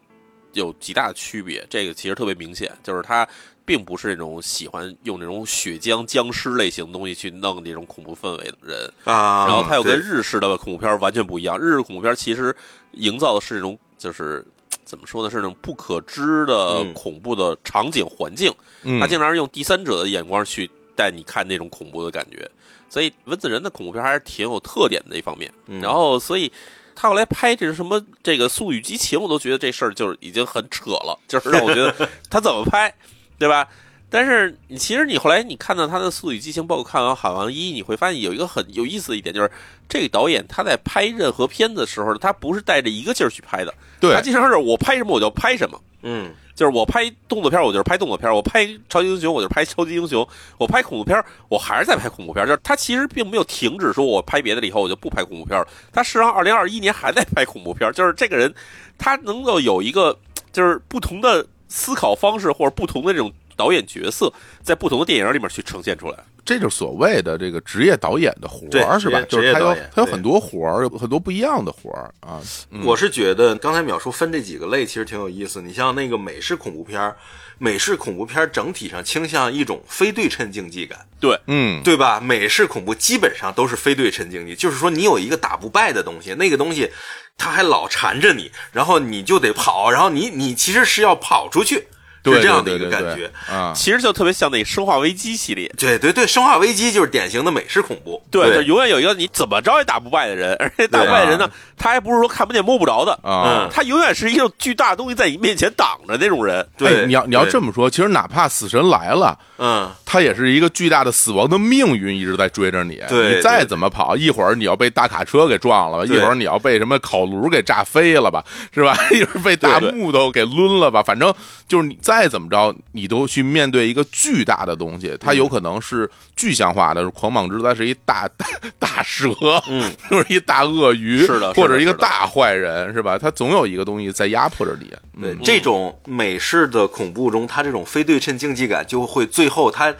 [0.53, 1.67] 有极大的区别。
[1.69, 3.27] 这个其实特别明显，就是他
[3.65, 8.93] 并不是那种喜欢用那种血浆僵尸类型的东西去弄那种恐怖氛围的人。
[9.03, 11.59] 啊，然后他又跟日式的恐怖片完全不一样。
[11.59, 12.55] 日式恐怖片其实
[12.93, 14.45] 营造的是这种就是。
[14.83, 15.29] 怎么说呢？
[15.29, 18.53] 是那种不可知的嗯恐怖的场景环境，
[18.83, 22.49] 嗯，他经常是用第三者的眼光去带你看那种恐怖的感觉，
[22.89, 25.51] 所以温子仁的恐怖片还是挺有特点的一方面。
[25.67, 26.51] 嗯然后，所以
[26.95, 32.93] 他后来拍这是什么这个《速与激情》，我都觉得这事儿就是已经很扯了，就是让我觉得 他怎么拍，
[33.39, 33.67] 对吧？
[34.11, 39.49] 但是你其实你后来你看到他的《速度与激情》，包括看完《海王一》，你会发现有一个很有意思的一点，就是
[39.87, 45.81] 这个导演他在拍任何片子的时候，他不是带着一个劲儿去拍的，对他经常是我拍什么我就拍什么。
[46.03, 50.23] 嗯就是我拍动作片，我就是拍动作片；我拍超级英雄，我就拍超级英雄；
[50.57, 52.45] 我拍恐怖片，我还是在拍恐怖片。
[52.45, 55.65] 就是他其实并没有停止说，我拍别的了以后我就不拍恐怖片了。
[55.91, 58.53] 他实际上二零二一年还在拍恐怖片，就是这个人
[58.97, 60.15] 他能够有一个
[60.51, 63.31] 就是不同的思考方式或者不同的这种
[63.61, 64.33] 导演角色
[64.63, 66.17] 在不同的电影里面去呈现出来。
[66.43, 69.21] 这就是所谓的这个职业导演的活儿，是吧？
[69.21, 72.41] 职就是他有业导演他有很多活儿，有很多不一样的活儿啊。
[72.71, 75.61] 嗯我是觉得刚才淼叔分这几个类其实挺有意思。
[75.61, 77.15] 你像那个美式恐怖片儿，
[77.59, 82.19] 美式恐怖片儿整体上倾向一种非对称竞技感，对，嗯，对吧？
[82.19, 86.89] 美式恐怖基本上都是非对称竞技，就是说你有一个打不败的东西，那个东西
[87.37, 91.85] 它还老缠着你，然后你就得跑，然后你你其实是要跑出去，
[92.23, 93.31] 对是这样的一个感觉。
[93.51, 93.73] 啊。
[93.75, 95.71] 其实就特别像那《生化危机》系列。
[95.77, 98.21] 对对对，生化危机就是典型的美式恐怖。
[98.29, 106.65] 对，永远有一个你怎么着也打不败的人，而且打不败的人呢，他还不是说看不见摸不着的啊他永远是一个巨大的东西在你面前挡着那种人。
[106.77, 113.01] 对哎，你要你要这么说，其实哪怕死神来了，嗯，他也是一个巨大的死亡的命运一直在追着你。
[113.09, 118.43] 对你再怎么跑，一会儿你要被大卡车给撞了吧，一会儿你要被什么烤炉给炸飞了吧，
[118.73, 118.95] 是吧？
[119.11, 121.33] 一会儿被大木头给抡了吧，反正
[121.67, 128.45] 就是你再怎么着，你都去面对一个巨大的东西，它有可能是具象化的，是狂蟒之灾是一大 大
[128.77, 129.29] 大蛇，
[129.69, 133.17] 嗯， 就是一大鳄鱼，是的或者一个大坏人，是吧？
[133.17, 134.93] 它总有一个东西在压迫着你。
[135.21, 139.95] 对，这种美式的恐怖中，它这种非对称竞技感就会最后它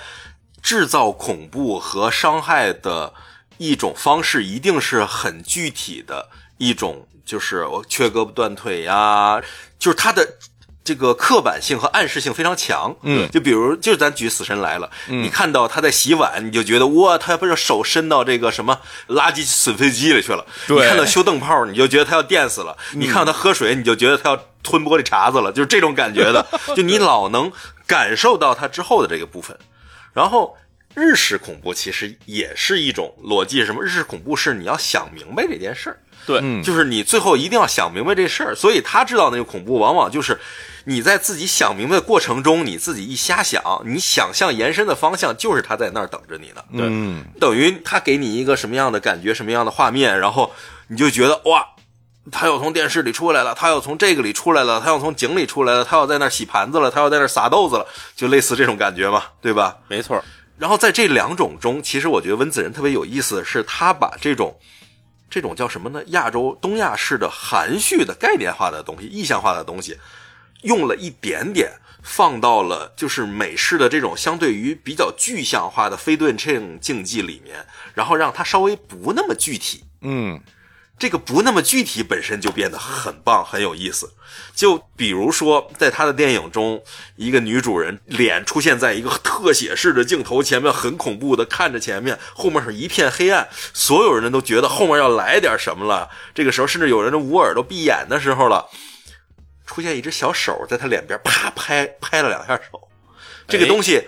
[0.62, 3.14] 制造恐怖和伤害的
[3.57, 9.41] 一种方式，一定是很具体的一种，就是我缺胳膊断腿呀，
[9.80, 10.28] 就是它的。
[10.84, 20.43] 这个刻板性和暗示性非常强，嗯就比如，就是咱举死神来了，你看到他在洗碗，你就觉得哇，他不是手伸到这个什么垃圾损飞机里去了。
[20.67, 26.45] 对你看到修灯泡，你就觉得他要电死了；你看到他喝水，你就觉得他要吞玻璃碴子了，就是这种感觉的。
[26.75, 27.51] 就你老能
[27.86, 29.55] 感受到他之后的这个部分。
[30.13, 30.57] 然后
[30.95, 33.84] 日式恐怖其实也是一种逻辑，什么？
[33.84, 35.99] 日式恐怖是你要想明白这件事儿。
[36.25, 40.39] 对，嗯就是你最后一定要想明白这事儿，所以他知道那个恐怖，往往就是
[40.86, 46.63] 你在自己想明白的过程中，你自己一瞎想，你想象延伸的方向就是他在那儿等着你呢。
[46.71, 50.51] 对，嗯，等于他给你一个什么样的感觉，什么样的画面，然后
[50.88, 51.67] 你就觉得哇。
[52.32, 59.75] 他要从电视里出来了，他要从这个里出来了，他要从井里出来了，他要在那儿洗盘子了，他要在那儿撒豆子了，就类似这种感觉嘛，对吧？
[59.88, 60.23] 没错。
[60.59, 64.55] 然后在这两种中，其实我觉得温子仁特别有意思的是，他把这种
[65.32, 65.99] 这种叫什么呢？
[66.09, 69.97] 亚洲东亚式的含蓄的概念化的东西、意象化的东西，
[70.62, 79.84] 用了一点点放到了就是美式的这种相对于比较具象化的非对称竞技里面，然后让它稍微不那么具体。
[80.01, 80.41] 嗯，
[80.97, 84.14] 这个不那么具体本身就变得很棒，很有意思。
[84.55, 86.84] 就比如说，在他的电影中，
[87.16, 96.09] 一个女主人脸出现在一个特写式的镜头前面，很恐怖的看着前面，后面是一片黑暗，所有人都觉得后面要来点什么了。
[96.34, 98.70] 这个时候，甚至有人的捂耳朵、闭眼的时候了，
[99.72, 102.89] 出现一只小手在他脸边啪拍拍了两下手，
[103.47, 104.03] 这个哎东西。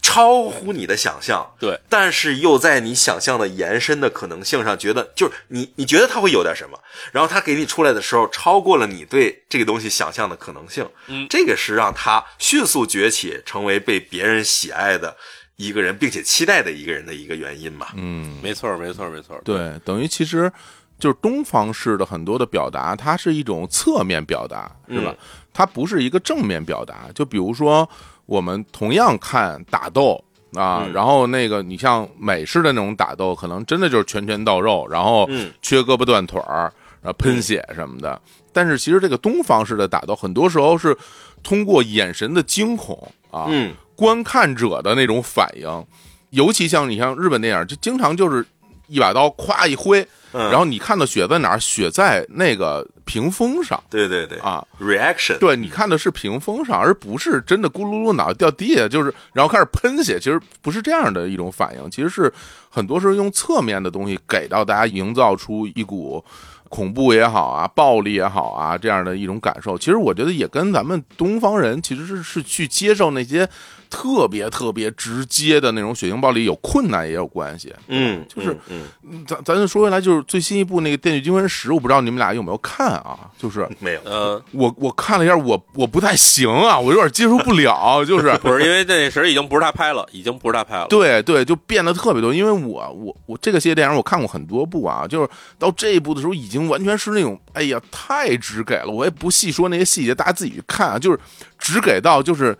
[0.00, 6.78] 超乎你的想象，对但是又在你想象的延伸的可能性上，觉得就是你你觉得他会有点什么，
[7.12, 15.14] 然后他给你出来的时候，超过了你对这个东西想象的可能性，嗯，这个是让他迅速崛起，成为被别人喜爱的
[15.56, 19.38] 一个人，并且期待的一个人的一个原因嘛，嗯，没错，没错，没错。
[19.44, 20.50] 对，等于其实
[20.98, 25.14] 就是东方式的很多的表达，它是一种侧面表达，是吧？
[25.52, 27.06] 它不是一个正面表达。
[27.14, 27.88] 就比如说，
[28.26, 30.22] 我们同样看打斗
[30.54, 36.72] 啊，然后那个你像美式的那种打斗，可能真的就是拳拳到肉，然后嗯缺胳膊断腿儿，
[37.02, 38.20] 然后喷血什么的。
[38.52, 40.96] 但是其实这个东方式的打斗，很多时候是
[41.42, 42.96] 通过眼神的惊恐
[43.30, 45.86] 啊，嗯观看者的那种反应，
[46.30, 48.44] 尤其像你像日本电影，就经常就是
[48.88, 50.00] 一把刀咵一挥，
[50.32, 51.60] 嗯然后你看到血在哪儿？
[51.60, 54.66] 血在那个屏风上对对对啊。
[54.80, 60.18] ，reaction，对你看的是屏风上，而不是真的咕噜噜脑袋掉地下，就是然后开始喷血。
[60.18, 62.32] 其实不是这样的一种反应，其实是
[62.68, 66.22] 很多时候用侧面的东西给到大家，营造出一股
[66.68, 69.78] 恐怖也好啊、暴力也好啊这样的一种感受。
[69.78, 73.48] 其实我觉得也跟咱们东方人其实是是去接受那些
[73.90, 77.74] 特别特别直接的那种血腥暴力有困难也有关系。
[77.88, 83.18] 嗯，就是嗯，嗯咱咱就说回来，就是最新一部那个《电锯惊魂十》，我不知道你们俩有没有看啊？
[83.38, 90.86] 就是 没有，呃，我我看了一下，我我不太行啊，我有点接受不了，就是 不是因为那时候已经不是他拍了，已经不是他拍了。
[90.88, 92.34] 对对，就变得特别多。
[92.34, 95.28] 因为我我我这个系列电影我看过很多部啊，就是
[95.58, 98.88] 到这一部的时候，已经完全是那种哎呀太直给了。
[98.88, 101.18] 我也不细说那些细节，大家自己去看啊，就是
[101.58, 102.56] 直给到就是。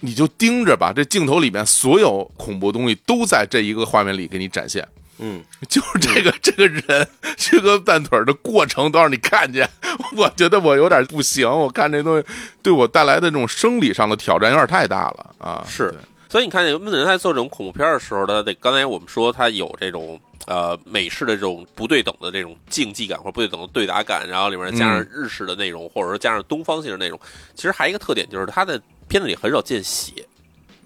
[0.00, 4.86] 你就盯着吧，这镜头里面所有恐怖东西都在这一个画面里给你展现，
[5.18, 9.68] 嗯，就是这个这个人 这个断腿的过程都让你看见，
[10.16, 11.48] 我觉得我有点不行。
[11.48, 12.26] 我看这东西
[12.62, 15.64] 对我带来的这种生理上的挑战有点太大了啊！
[15.68, 15.94] 是，
[16.28, 27.18] 所以你看，那个温子仁在做这种恐怖片的时候，他得刚才我们说他有这种呃美式的这种不对等的这种竞技感或者不对等的对打感，然后里面加上日式的内容，或者说加上东方性的内容。
[27.54, 30.12] 其实还有一个特点就是他的片子里很少见血，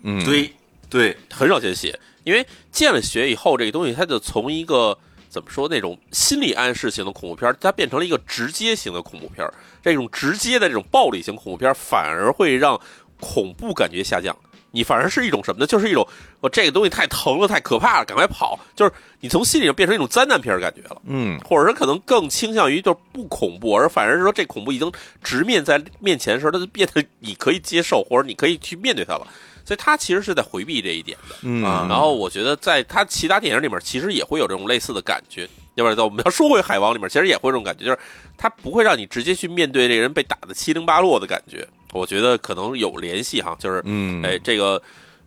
[0.03, 0.53] 嗯，对
[0.89, 4.99] 对，很少见血，因为见了血以后，这个东西它就从一个
[5.29, 9.49] 怎么说那种心理暗示型的恐怖片，它变成了一个直接型的恐怖片。
[9.83, 12.79] 这种直接的这种暴力型恐怖片，反而会让
[13.18, 14.37] 恐怖感觉下降。
[14.73, 15.66] 你反而是一种什么呢？
[15.66, 16.07] 就是一种
[16.41, 18.59] 我这个东西太疼了，太可怕了，赶快跑。
[18.75, 21.01] 就是你从心理上变成一种灾难片的感觉了。
[21.07, 24.91] 嗯或者说可能更倾向于就是不恐怖，而反而是说这恐怖已经
[25.23, 29.27] 直面在面前的时候，它就变得你可以接受，或者你可以去面对它了。
[29.62, 31.37] 所以他其实是在回避这一点的。
[31.43, 35.49] 嗯啊，然后我觉得在他其他电影里面，其实也会有这种类似的感觉。
[35.77, 37.99] 要不然，在我们要说回《海王》里面，其实也会有这种感觉，就是
[38.37, 41.68] 他不会让你直接去面对这个人被打的七零八落的感觉。
[41.93, 44.80] 我觉得可能有联系哈，就是嗯哎，这个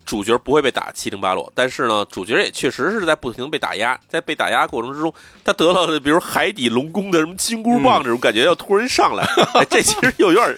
[0.04, 5.12] 主角不会被打七零八落，但是呢，主角也确实是在不停地被打压，在被打压过程之中，
[5.44, 10.56] 他得到了比如海底龙宫的什么金箍棒这种感觉，要突然上来， 哎，这其实又有点儿，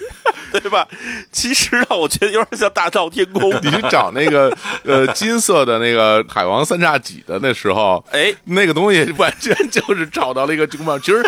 [0.60, 0.86] 对吧？
[1.30, 3.50] 其实让我觉得有点像大闹天宫。
[3.62, 4.52] 你去找那个
[4.84, 11.00] 呃金色的那个海王三叉戟的那时候，哎，那个东西完全就是找到了一个金箍棒。
[11.00, 11.24] 其实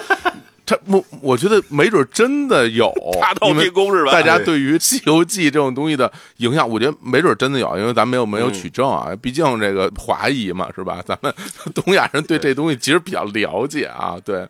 [0.68, 11.02] 他我我觉得没准真的有 大闹天宫是吧大家对于《西游记》这种东西的影响，我觉得没准真的有，因为咱没有没有取证啊，毕竟这个华裔嘛，是吧？
[11.06, 11.32] 咱们
[11.74, 14.46] 东亚人对这东西其实比较了解啊，对。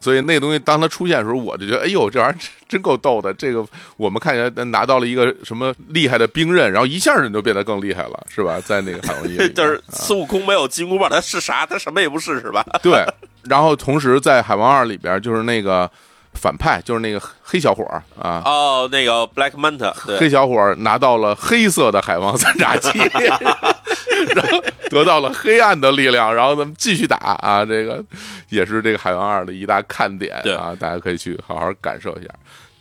[0.00, 3.32] 所以那东西当它出现的时候，我就觉得，哎呦，这玩意儿真真够逗的。
[3.34, 3.64] 这个
[3.96, 8.58] 我们看起来拿到了一个什么厉害的兵刃，然后一下人就变得更厉害了，是吧？
[8.64, 11.66] 在那个海王一里， 就是孙悟空没有金箍棒，他是啥？
[11.66, 12.64] 他什么也不是，是吧？
[12.82, 13.04] 对，
[13.42, 15.90] 然后同时在《海王二》里边，就是那个
[16.32, 22.90] 反派，就是那个黑小伙儿啊，哦，那个 Black Manta，黑，小伙儿拿到了黑色的海王三叉戟，
[24.34, 24.62] 然后
[24.98, 27.64] 得到了黑暗的力量，然后咱们继续打啊！
[27.64, 28.04] 这个
[28.48, 32.28] 也是这个《海王二》的一大看点对啊，大家可以去好好感受一下。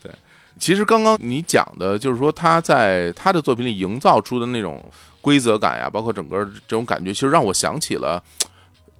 [0.01, 0.12] 对，
[0.60, 4.84] 其实刚刚你讲的就是说他在他的作品里营造出的那种
[5.22, 8.22] 规则感呀，包括整个这种感觉，其实让我想起了，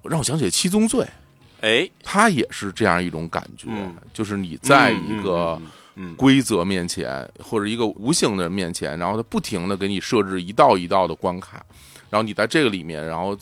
[0.04, 1.00] 让我想起了《七宗罪》。
[1.62, 11.62] 哎，他也是这样一种感觉，嗯就是你在一个嗯嗯嗯规则面前，或者一个无形的人面前，然后他不停的给你设置一道一道的关卡，
[12.10, 13.36] 然后你在这个里面，然后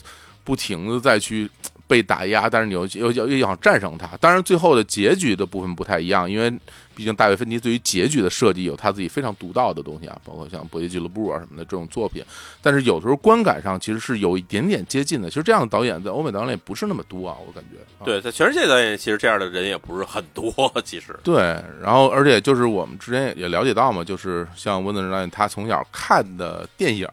[0.45, 1.51] 不停的再去
[1.89, 4.07] 被打压，但是你又又又又想战胜他。
[4.19, 6.51] 当然，最后的结局的部分不太一样，因为
[6.95, 12.23] 毕竟大卫芬奇对于结局的设计有他自己非常独到的东西啊，包括像《搏击俱乐部》啊什么的这种作品。
[12.61, 15.31] 但是有时候观感上其实是有一点点接近的。
[15.31, 17.79] 其实这样的导演在欧美导演也不是那么多啊，我感觉。
[17.99, 20.53] 啊对，在全世界导演其实这样的人也不是很多，
[20.85, 21.41] 其实，对，
[21.81, 27.09] 然后而且就是我们之前也也了解到嘛，就是像温德仁导演他从小看的电影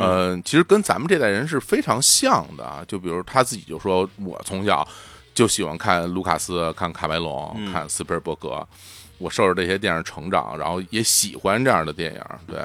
[0.00, 2.84] 呃，其实跟咱们这代人是非常像的啊。
[2.86, 4.86] 就比如他自己就说，我从小
[5.34, 8.66] 就喜欢看卢卡斯、看卡梅隆、看斯皮尔伯格，
[9.18, 12.20] 我受着这些电影成长，然后也喜欢这样的电影。
[12.46, 12.60] 对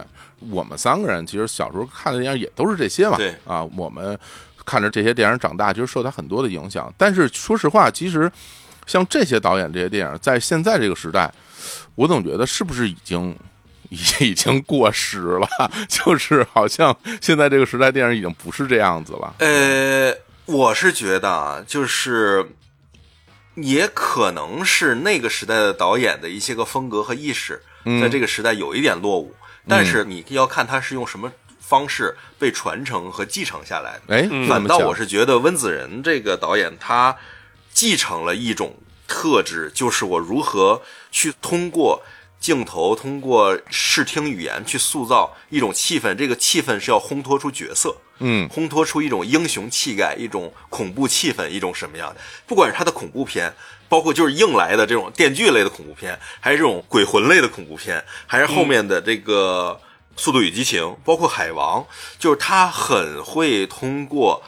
[0.50, 3.18] 我们三个人，其实小时候看的电影也都是这些嘛。
[3.18, 4.18] 对啊，我们
[4.66, 6.94] 看着这些电影长大，其实受他很多的影响。
[6.98, 8.32] 但是说实话，其实
[8.86, 11.34] 像这些导演这些电影，在现在这个时代，
[11.96, 13.36] 我总觉得是不是已经
[13.90, 14.00] 已
[14.32, 15.48] 已经过时了？
[15.88, 19.36] 就是好像现在这个时代电影已经不是这样子了。
[19.40, 20.14] 呃，
[20.46, 22.50] 我是觉得啊，就是
[23.56, 27.62] 也可能是那个时代的导演的一些个风格和意识，
[28.02, 29.36] 在这个时代有一点落伍，
[29.68, 34.16] 但是你要看他是用什么方式被传承和继承下来的。
[34.16, 37.16] 哎，反倒我是是觉得温子仁这个导演他
[37.74, 38.76] 继承了一种
[39.08, 40.82] 特质，就是我如何
[41.12, 42.04] 去通过
[42.40, 47.98] 镜头、通过视听语言去塑造一种气氛，这个气氛是要烘托出角色。
[48.20, 52.22] 嗯烘托出一种英雄气概，一种恐怖气氛，一种什么样的？
[52.48, 53.54] 不管是他的恐怖片，
[53.88, 59.80] 包括就是硬来的这种电锯类的恐怖片，还是这种鬼魂类的恐怖片，还是后面的这个
[60.20, 61.82] 《速度与激情》，包括《海王》，
[62.18, 64.42] 就是他很会通过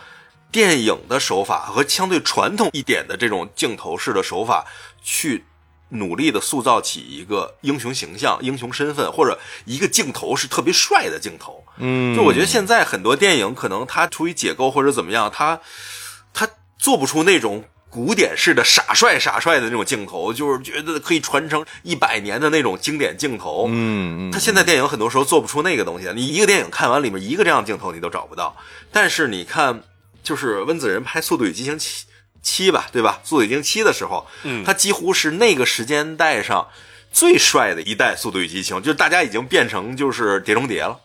[0.51, 4.65] 电影的手法和相对传统一点的这种镜头式的手法
[5.03, 5.45] 去。
[5.89, 15.59] 努力的塑造起一个英雄形象、英雄身份，或者一个镜头是特别帅的镜头，嗯，就我觉得现在很多电影可能它出于解构或者怎么样，它
[16.33, 23.65] 它做不出那种古典式的傻帅傻帅的那种镜头，就是觉得可以传承一百年的那种经典镜头。
[23.67, 28.55] 嗯嗯，它现在电影很多时候做不出那个东西，你一个电影看完里面一个这样的镜头你都找不到。
[28.91, 29.81] 但是你看
[30.21, 32.05] 就是温子仁拍《速度与激情七》
[32.41, 33.21] 七吧，对吧？
[33.27, 36.67] 《速度与激情七》的时候，嗯，他几乎是那个时间带上
[37.11, 40.99] 最帅的一代《速度与激情》，就是大家已经变成就是《碟中谍》了，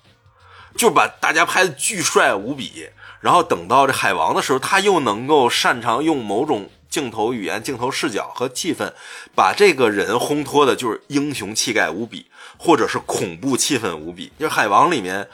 [0.76, 2.88] 就把大家拍的巨帅无比。
[3.20, 8.92] 然后等到这海王的时候，他又能够擅长用某种镜头语言、镜头视角和气氛，
[9.34, 12.26] 把这个人烘托的就是英雄气概无比，
[12.58, 14.30] 或者是恐怖气氛无比。
[14.38, 15.28] 就是海王里面。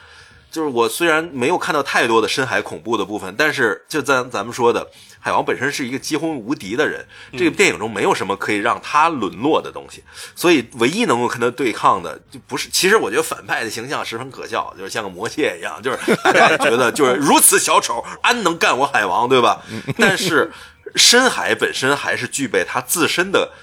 [0.51, 4.85] 就是我虽然没有看到太多的深海恐怖的部分，但是就咱咱们说的，
[5.19, 10.03] 海王本身是一个几乎无敌的人，这个电影中没有什么可以让他沦落的东西，
[10.35, 12.67] 所以唯一能够跟他对抗的，就不是。
[12.69, 19.61] 其实我觉得反派的形象十分可笑，就是像个魔蟹一样，就是大家也觉得就是如此小丑，安能干我海王，对吧？
[19.97, 20.51] 但是
[20.97, 23.53] 深海本身还是具备它自身的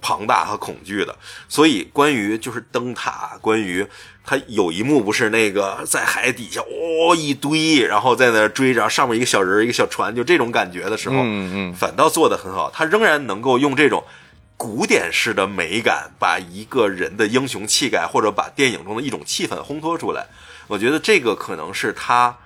[0.00, 1.16] 庞大和恐惧的，
[1.48, 3.86] 所以关于就是灯塔，关于。
[4.28, 12.68] 他有一幕不是那个在海底下哦一堆，然后在那追着上面一个小人一个小船，就这种感觉的时候，嗯嗯，反倒做的很好。
[12.68, 14.02] 他仍然能够用这种
[14.56, 20.26] 古典式的美感，把一个人的英雄气概，或者把电影中的一种气氛烘托出来。
[20.66, 22.36] 我觉得这个可能是他。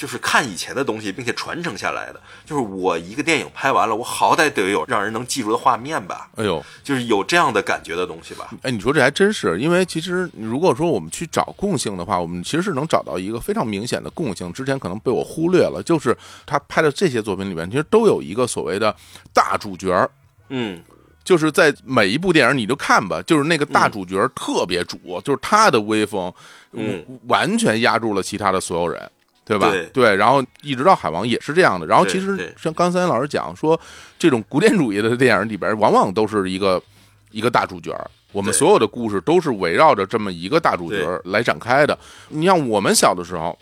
[0.00, 2.18] 就是看以前的东西，并且传承下来的。
[2.46, 6.30] 就是我一个电影拍完了，我好歹得有让人能记住的画面吧。
[6.36, 8.48] 哎呦，就是有这样的感觉的东西吧。
[8.62, 14.50] 哎，你说这还真是，因为其实如果说我们去找共性的话，我们其实是能找到一个非常明显的共性。
[14.54, 18.96] 之前可能被我忽略了，就是他拍的这些作品里面，其实都有一个所谓的
[19.34, 20.10] 大主角
[20.48, 20.82] 嗯，
[21.22, 26.32] 就是在每一部电影你就看吧，就是那个大主角特别主，就是他的威风，
[26.72, 28.98] 嗯，完全压住了其他的所有人。
[29.44, 29.72] 对吧？
[29.92, 31.86] 对，然后一直到海王也是这样的。
[31.86, 33.78] 然后其实像刚才老师讲说，
[34.18, 36.82] 这种古典主义的电影里边，往往都是一个
[37.30, 37.94] 一个大主角。
[38.32, 41.98] 我们所有的故事都是围绕着这么一个大主角来展开的。
[42.28, 43.58] 你像我们小的时候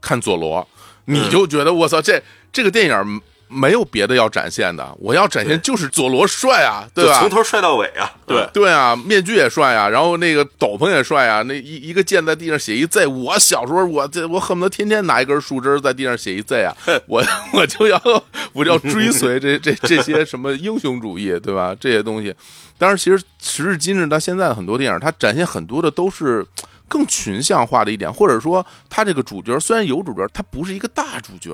[0.00, 0.66] 看佐罗，
[1.06, 2.22] 你就觉得我操，这
[2.52, 3.20] 这个电影。
[3.52, 7.20] 没有别的要展现的，我要展现就是佐罗帅啊，对吧？
[7.20, 16.76] 从头帅到尾啊，对对啊，面具也帅啊，然后那个斗篷也帅啊，那一一个剑在地上写一 Z，我小时候我这我恨不得天天拿一根树枝在地上写一 Z 啊，
[17.06, 17.22] 我
[17.52, 18.00] 我就要
[18.54, 21.76] 我就要追随这这这些什么英雄主义，对吧？
[21.78, 22.34] 这些东西，
[22.78, 26.46] 当然其实时至今日到现在很多电影，它展现很多的都是
[26.88, 31.52] 更群像化的一点，或者说他这个主角虽然有主角，他不是一个大主角。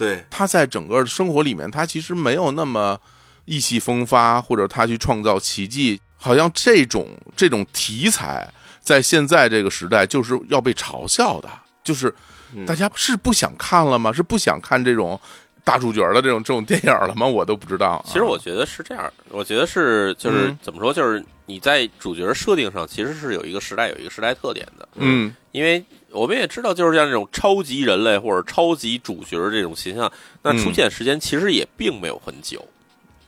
[0.00, 2.98] 对，他在整个生活里面，他其实没有那么
[3.44, 6.00] 意气风发，或者他去创造奇迹。
[6.16, 11.50] 好像这种这种题材，在现在这个时代，就是要被嘲笑的。
[11.84, 12.14] 就是
[12.66, 14.10] 大家是不想看了吗？
[14.10, 15.20] 是不想看这种
[15.62, 17.26] 大主角的这种这种电影了吗？
[17.26, 18.02] 我都不知道。
[18.06, 24.88] 其实我觉得是这样，我觉得是就是怎么说，就是你在主角设定上，其实是有一个时代有一个时代特点的。
[24.94, 25.84] 嗯，因为。
[26.12, 30.10] 我们也知道，就是像这种超级人类或者超级主角这种形象，
[30.42, 32.66] 那出现时间其实也并没有很久，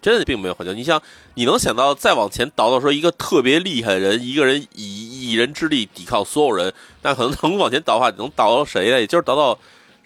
[0.00, 0.72] 真的并没有很久。
[0.72, 1.02] 你像
[1.34, 6.72] 你能想到再往前倒到说一个特别厉害的人，一个人以一人之力抵抗所有人，
[7.02, 9.00] 那可能能往前倒的话，能倒到谁呢？
[9.00, 9.58] 也就是倒到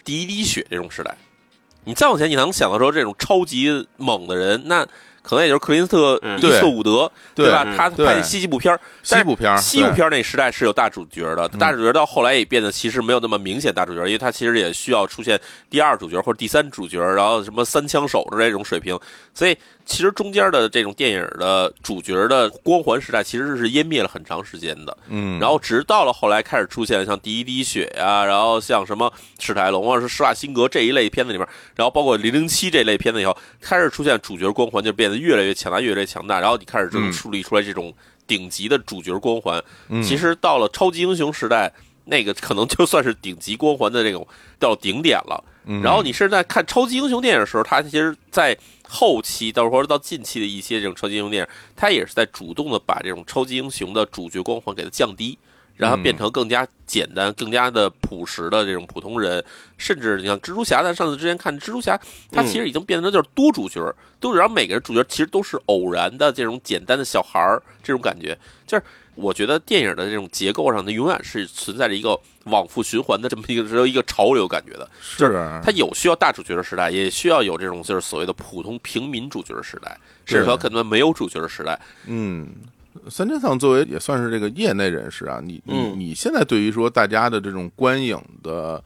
[0.03, 1.17] 第一滴血这种时代。
[1.83, 4.87] 你再往前，你能想到说这种超级猛的人，那。
[5.21, 7.65] 可能也就是克林斯特、伊斯特伍德，对吧？
[7.75, 15.39] 他拍西西部片儿，西部片儿，西部片儿那时代是有大主角的，大主角到后来也变得其实没有那么明显大主角，因为他其实也需要出现
[15.69, 18.97] 第二主角或者第三主角，然后什么三枪手的这种水平，
[19.33, 19.57] 所以。
[19.89, 29.09] 其实中间的这种电影的主角的光环时代其实是湮灭了很长时间的，嗯，然后直到了后来开始出现像《第一滴血》呀，然后像什么
[29.39, 37.93] 史泰龙啊、是施瓦辛格这一类片子里面，然后包括《零零七》这类片子以后，开始出现主角光环就变得越来越强大，越来越强大，然后你开始就树立出来这种
[38.27, 39.63] 顶级的主角光环。
[40.03, 41.71] 其实到了超级英雄时代，
[42.05, 44.27] 那个可能就算是顶级光环的这种
[44.59, 45.43] 到顶点了。
[45.81, 55.37] 然后你是在看超级英雄电影的时候，他其实，在后期，到或者到近期的一些这种超级英雄电影，他也是在主动的把这种超级英雄的主角光环给它降低，
[55.77, 59.41] 让它变成更加简单、更加的朴实的这种普通人。
[59.77, 61.97] 甚至你像蜘蛛侠，咱上次之前看蜘蛛侠，
[62.31, 63.81] 他其实已经变成就是多主角，
[64.19, 68.83] 都是让每个人主角其实都是偶然的这种简单的小孩儿，这种感觉就是。
[69.19, 81.79] 我觉得电影的这种结构上，它永远是存在着一个往复循环的这么一个只有一个潮流感觉的，是它有需要大主角的时代，也需要有这种就是所谓的普通平民主角的时代，甚至说可能没有主角的时代。
[82.05, 82.47] 嗯，
[83.09, 88.83] 三千藏作为也算是这个业内人士啊，你你你现在对于说大家的这种观影的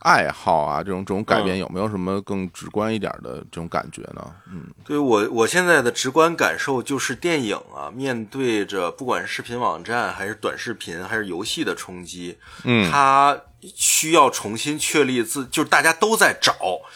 [0.00, 4.34] 爱好啊，这种这种改变有没有什么更直观一点的这种感觉呢？
[4.52, 4.66] 嗯。
[4.84, 12.90] 对我我现在的直观感受就是，电影啊，面对着不管是视频网站，还是短视频，还是游戏的冲击，嗯。
[12.90, 13.34] 它
[13.74, 16.54] 需要重新确立自，就是大家都在找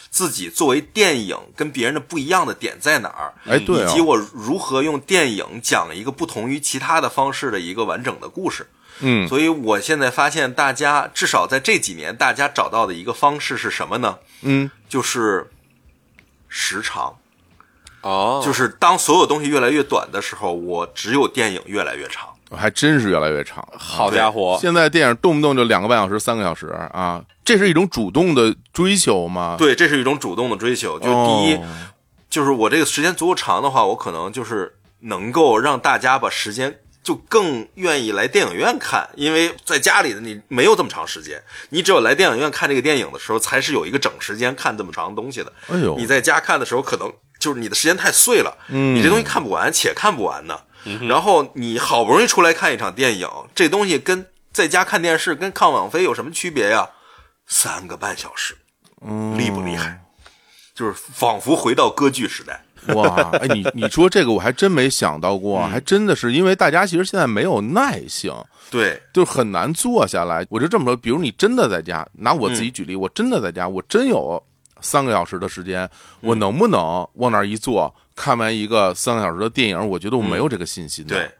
[0.09, 8.69] 自己作为电影跟别人的不一样的点在哪儿，哎对啊以及我如何用电影讲一个不同于其他的方式的一个完整的故事。
[9.01, 14.17] 嗯所以我现在发现，大家至少在这几年，大家找到的一个方式是什么呢？
[14.41, 15.49] 嗯，就是
[16.49, 17.15] 时长。
[18.01, 22.29] 哦，就是当所有东西越来越短的时候，我只有电影越来越长。
[22.55, 23.67] 还真是越来越长。
[23.77, 29.55] 好家伙，现在电影动不动就两个半小时、三个小时啊，这是一种主动的追求吗？
[29.57, 30.99] 对，这是一种主动的追求。
[30.99, 31.67] 就第一，哦
[32.29, 45.51] 就是我这个时间足够长的话，我可能就是能够让大家把时间就更愿意来电影院看，因为在家里的你没有这么长时间，你只有来电影院看这个电影的时候，才是有一个整时间看这么长的东西的。
[45.69, 50.59] 哎呦你在家看的时候，可能就是你的时间太碎了，嗯你这东西看不完，且看不完呢。
[51.07, 56.89] 然后你好不容易出来看一场电影，这东西跟在家看电视跟看网飞有什么区别呀？
[57.47, 58.57] 三个半小时，
[59.05, 60.01] 嗯厉不厉害？
[60.75, 62.63] 就是仿佛回到歌剧时代。
[62.93, 68.33] 哇，哎，你你说这个我还真没想到过，嗯还真的是因为大家其实现在没有耐性，
[68.71, 70.45] 对，就很难坐下来。
[70.49, 74.41] 我就这么说，比如你真的在家，拿我嗯自己举例，我真的在家，我真有
[74.79, 75.89] 三个小时的时间，
[76.21, 79.87] 我嗯能不能往那儿一坐，看完一个三个小时的电影？
[79.87, 81.31] 我觉得我没有这个信心的。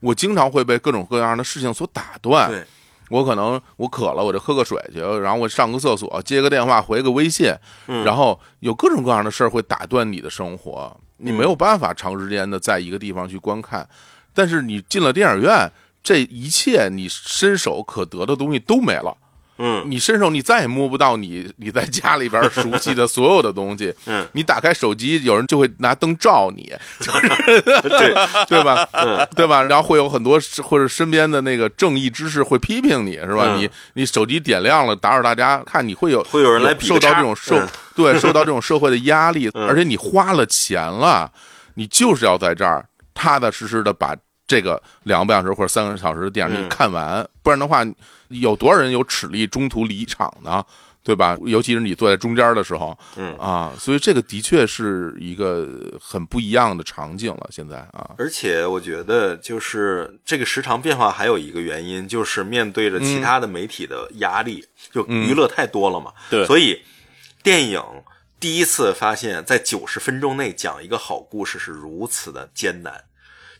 [0.00, 2.50] 我经常会被各种各样的事情所打断。
[2.50, 2.62] 对，
[3.08, 7.50] 我可能我渴了，我就喝个水去，然后我上个厕所，接个电话，回个微信，
[7.86, 13.88] 嗯然后有各种各样的事儿会打断你的生活，你没有嗯办法长时间的在一个地方去观看。
[14.34, 15.72] 但是你进了电影院，
[16.02, 19.16] 这一切你伸手可得的东西都没了。
[19.58, 23.92] 嗯，你伸手你再也摸不到你你在家里边熟悉的所有的东西。
[24.06, 27.28] 嗯，你打开手机，有人就会拿灯照你，就是
[27.88, 28.14] 对。
[28.48, 28.88] 对吧？
[28.92, 29.26] 嗯。
[29.34, 29.62] 对吧？
[29.62, 33.44] 然后会有很多或者身边的那个正义之士会批评你，是吧？
[33.48, 33.58] 嗯。
[33.58, 37.68] 你你手机点亮了，打扰大家看，你会有会有人来受到这种受嗯。
[37.94, 39.66] 对受到这种社会的压力， 嗯。
[39.66, 41.30] 而且你花了钱了，
[41.74, 42.84] 你就是要在这儿
[43.14, 44.14] 踏踏实实的把
[44.46, 47.84] 这个两个半小时或者三个小时的电影给你嗯看完，不然的话，
[48.28, 50.64] 有多少人有齿力中途离场呢？
[51.02, 51.38] 对吧？
[51.44, 55.68] 尤其是你坐在中间的时候，嗯啊，所以这个的确是一个
[56.00, 57.46] 很不一样的场景了。
[57.48, 66.12] 现在啊，而且我觉得，就是这个时长变化还有一个原因，就是面对着其他的媒体的压力，就娱乐太多了嘛。
[66.28, 66.82] 对所以
[67.40, 67.80] 电影
[68.40, 73.04] 第一次发现，在九十分钟内讲一个好故事是如此的艰难，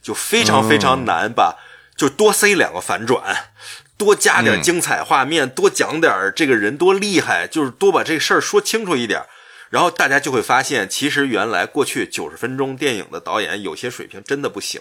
[0.07, 1.57] 就非常非常难把，
[1.97, 3.49] 就多塞两个反转。
[3.99, 9.25] 多加点精彩画面，多讲点这个人多厉害，就是多把这事儿说清楚一点。
[9.69, 14.81] 然后大家就会发现，其实原来过去九十分钟电影的导演有些水平真的不行，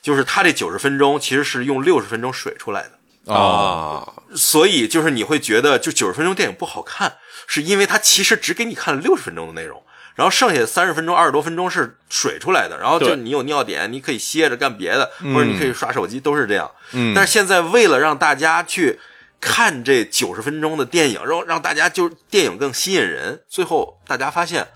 [0.00, 2.84] 就是他这九十分钟其实是用六十分钟水出来
[3.24, 4.06] 的，啊，
[4.36, 7.16] 所以就是你会觉得就九十分钟电影不好看，
[7.48, 9.82] 是因为他其实只给你看了六十分钟的内容，
[10.20, 16.70] 然后剩下三十分钟、二十多分钟是水出来的，然后就你有尿点，你可以歇着干别的，或者你可以刷手机，都是这样。
[16.92, 19.00] 嗯但是现在为了让大家去
[19.40, 24.68] 看这九十分钟的电影，然后让大家就电影更吸引人，最后大家发现。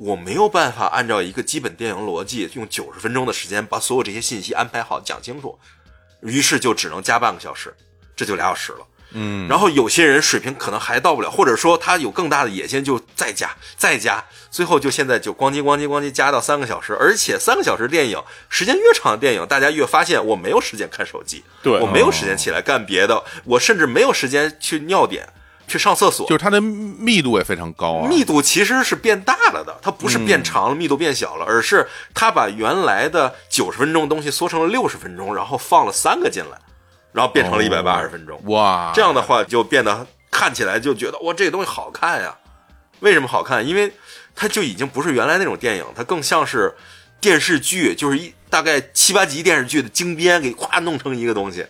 [0.00, 5.58] 我没有办法按照一个基本电影逻辑，用九十分钟的时间把所有这些信息安排好、讲清楚，
[6.22, 7.74] 于是就只能加半个小时，
[8.16, 8.78] 这就俩小时了。
[9.10, 25.28] 嗯，然后有些人水平可能还到不了，或者说他有更大的野心，就再加再加，最后就现在就咣叽咣叽咣叽加到三个小时，而且三个小时电影时间越长的电影，大家越发现我没有时间看手机，对我没有时间起来干别的，我甚至没有时间去尿点、
[25.66, 28.08] 去上厕所，就是它的密度也非常高啊。
[28.08, 36.58] 密度其实是变大了的，它不是变长了，密度变小了，而是它把原来的九十分钟的东西缩成了六十分钟，然后放了三个进来，
[37.12, 38.40] 然后变成了一百八十分钟。
[38.46, 42.34] 哇，这样的话就变得看起来就觉得哇，这个东西好看呀。
[43.00, 43.64] 为什么好看？
[43.64, 43.92] 因为
[44.40, 46.72] 它就已经不是原来那种电影，它更像是
[47.20, 51.66] 电视剧，就是一大概七八集电视剧的精编，给咵弄成一个东西，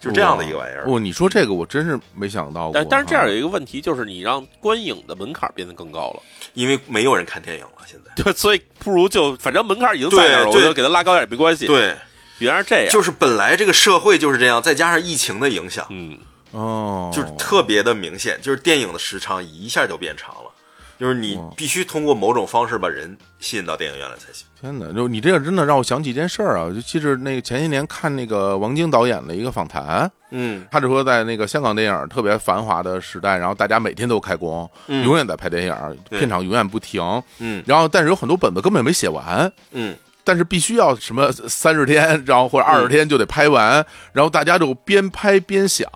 [0.00, 0.84] 就这样的一个玩意儿。
[0.86, 2.72] 哦，你说这个我真是没想到过。
[2.72, 6.22] 但但是这样啊有一个问题，就是你让观影的门槛变得更高了，
[6.54, 8.22] 因为没有人看电影了，现在。
[8.22, 11.96] 对， 所以不如就反正门槛已经在那儿了，我对对就给它拉高点也没关系。，对，
[12.38, 16.16] 原来是这样，就是本来这个社会就是这样，再加上疫情的影响，嗯，
[16.52, 20.49] 哦，就是特别的明显，就是电影的时长一下就变长了。
[21.00, 24.46] 就是你必须通过某种方式把人吸引到电影院来才行。
[24.60, 24.92] 天哪！
[24.92, 30.62] 就你这个真的让我想起一件事儿啊，就记着那个前些年看那个王晶导演的一个访谈，嗯。
[30.70, 35.74] 他就说在那个香港电影特别繁华的时代，然后大家每天都开工，永远在拍电影，
[36.10, 37.02] 片场永远不停，
[37.38, 37.64] 嗯。
[37.66, 39.96] 然后但是有很多本子根本没写完，嗯
[40.30, 45.90] 但是必须要什么三十天，然后或者二十天就得拍完，然后大家就边拍边想。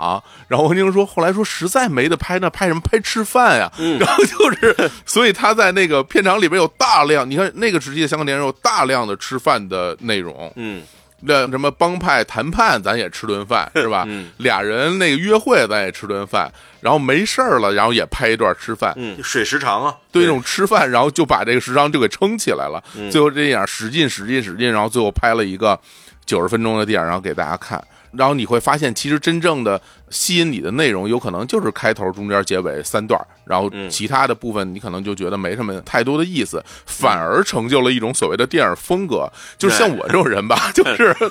[0.49, 2.81] 然后王晶说，后来说实在没得拍，那拍什么？
[2.81, 3.71] 拍吃饭呀。
[4.01, 10.53] 然后就是，所以他在那个片场里边有大量，你看那个时期的香港电影有大量的吃饭的内容。
[10.57, 10.83] 嗯
[11.21, 14.05] 那什么帮派谈判，咱也吃顿饭是吧？
[14.07, 16.53] 嗯俩人那个约会，咱也吃顿饭。
[16.81, 18.93] 然后没事儿了，然后也拍一段吃饭。
[18.97, 22.83] 嗯，水时长啊，对那种吃饭，然后就把这个时长就给撑起来了。
[22.95, 25.79] 嗯最后这样使劲使劲使劲，然后最后拍了一个
[26.27, 27.83] 九十分钟的电影，然后给大家看。
[28.17, 39.31] 然后你会发现，其实真正的吸引你的内容，有可能就是开头、中间、结尾三段，然后嗯其他的部分你可能就觉得没什么太多的意思，反而成就了一种所谓的电影风格。
[39.59, 41.15] 就是像我这种人吧， 就是。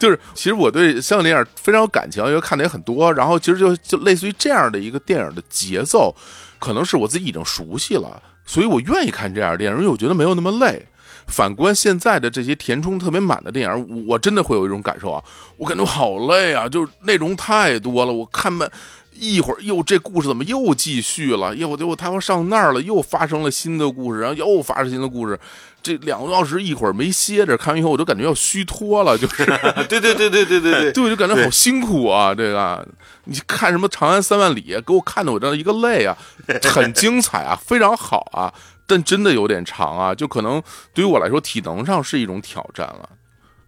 [0.00, 3.12] 就是，其实我对香港电影非常有感情，因为看的也很多。
[3.12, 6.16] 然后其实就就类似于这样的一个电影的节奏，
[6.58, 10.86] 可能是我自己已经熟悉了，所以我愿意看这样的电影，因为我觉得没有那么累。
[11.30, 15.22] 反观现在的这些填充特别满的电影，我真的会有一种感受啊，
[15.56, 18.68] 我感觉我好累啊，就是内容太多了，我看吧。
[19.12, 21.54] 一会儿又这故事怎么又继续了？
[21.54, 25.38] 又结果他要上那儿了，又发生了新的故事，然后又发生新的故事，
[25.82, 29.44] 这两个多小时一会儿没歇着，看完以后我就感觉要虚脱了，就是
[29.90, 32.34] 对对对对对对对，对，我就感觉好辛苦啊！
[32.34, 32.88] 这个，
[33.24, 36.16] 你看什么《长安三万里》，给我看的我这一个累啊，
[36.62, 38.50] 很精彩啊，非常好啊，
[38.90, 40.60] 但真的有点长啊，就可能
[40.92, 43.08] 对于我来说，体能上是一种挑战了。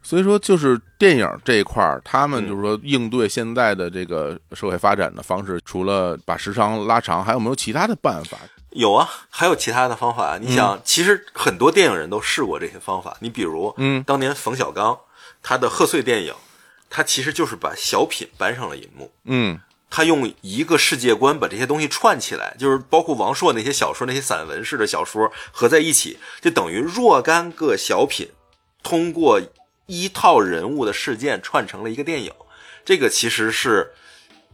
[0.02, 8.36] 所以说，就是电影这一块儿，他们就是说应对现在的这个社会发展的方式，除了把时长拉长，还有没有其他的办法？
[8.70, 10.38] 有啊，还有其他的方法。
[10.38, 13.16] 你想，其实很多电影人都试过这些方法。
[13.20, 14.98] 你比如，嗯当年冯小刚
[15.40, 16.34] 他的贺岁电影，
[16.90, 19.12] 他其实就是把小品搬上了银幕。
[19.26, 19.60] 嗯
[19.94, 28.30] 他用一个世界观把这些东西串起来，就是包括王朔那些小说、那些散文式的小说合在一起，就等于若干个小品，
[28.82, 29.42] 通过
[29.84, 32.32] 一套人物的事件串成了一个电影。
[32.86, 33.92] 这个其实是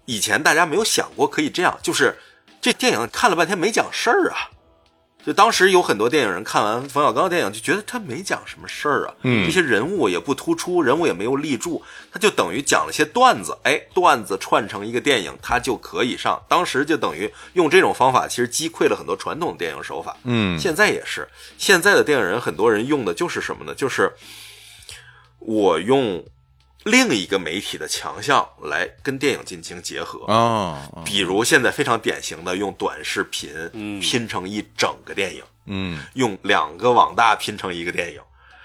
[0.06, 2.16] 以前大家没有想过可以这样，就是
[2.60, 4.50] 这电影看了半天没讲事儿啊。
[5.26, 16.40] 就当时有很多电影人看完冯小刚的电影，就觉得他没讲什么事儿啊，嗯这些人物也不突出，人物也没有立住，他就等于讲了些段子，哎，段子串成一个电影，他就可以上。
[16.48, 20.16] 当时就等于用这种方法，其实击溃了很多传统电影手法。
[20.24, 23.74] 嗯现在也是，现在的电影人很多人用的就是什么呢？
[23.74, 24.10] 就是
[25.40, 26.24] 我用
[26.84, 30.20] 另一个媒体的强项来跟电影进行结合。
[30.32, 33.50] 哦，比如现在非常典型的用短视频
[34.00, 38.20] 拼成一整个电影，嗯用两个网大拼成一个电影，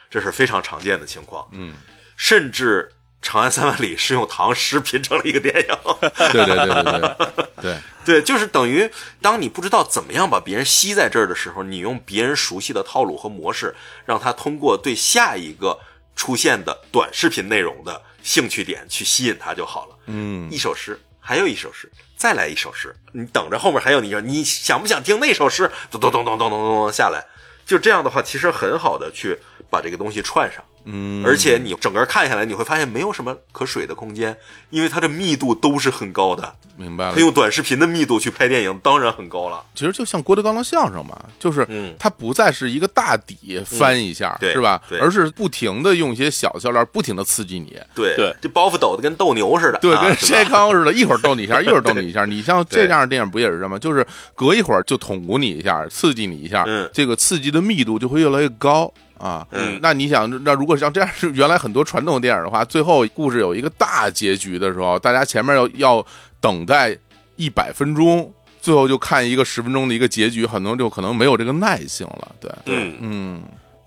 [0.10, 1.48] 这是非常常见的情况。
[1.52, 1.76] 嗯，
[2.16, 2.92] 甚至
[3.26, 5.78] 《长安三万里》是用唐诗拼成了一个电影。
[6.32, 8.90] 对对对对对 对，对，就是等于
[9.22, 15.80] 当你不知道怎么样把别人吸在这儿的时候，你用别人熟悉的套路和模式，让他通过对下一个
[16.16, 19.96] 出现的短视频内容的兴趣点去吸引他就好了。
[20.08, 25.72] 嗯一首诗，还有一首诗，再来一首诗，你等着后面还有你，你想不想听那首诗？
[25.90, 27.26] 咚咚咚咚咚咚咚咚下来，
[27.66, 29.38] 就这样的话，其实很好的去
[29.70, 30.64] 把这个东西串上。
[30.86, 34.36] 嗯，而且你整个看下来，你会发现没有什么可水的空间，
[34.70, 36.56] 因为它的密度都是很高的。
[36.76, 37.20] 明白了他。
[37.20, 39.64] 用短视频的密度去拍电影，当然很高了。
[39.76, 44.82] 其实就像郭德纲的相声嘛，就是嗯它不再是一个大底翻一下，对是吧？
[44.90, 47.80] 对而是不停的用一些小笑料，不停的刺激你。
[47.94, 52.26] 对对这包袱抖的跟斗牛似的，对，跟啊是吧筛康似的，一会儿逗你一下， 一会儿逗你一下。
[52.26, 53.78] 你像这样的电影不也是这么？
[53.78, 58.92] 就是隔一会儿就捅咕你一下，刺激你一下，嗯这个刺激的密度就会越来越高。
[59.24, 59.80] 啊，嗯。
[59.82, 66.06] 那你想，那如果像这样是原来很多传统电影的话，最后故事有一个大结局的时候，大家前面要要
[66.42, 66.98] 等待
[67.38, 72.36] 一百分钟，最后就看一个十分钟的一个结局，很多人就可能没有这个耐性了。
[72.40, 73.44] 对，嗯嗯，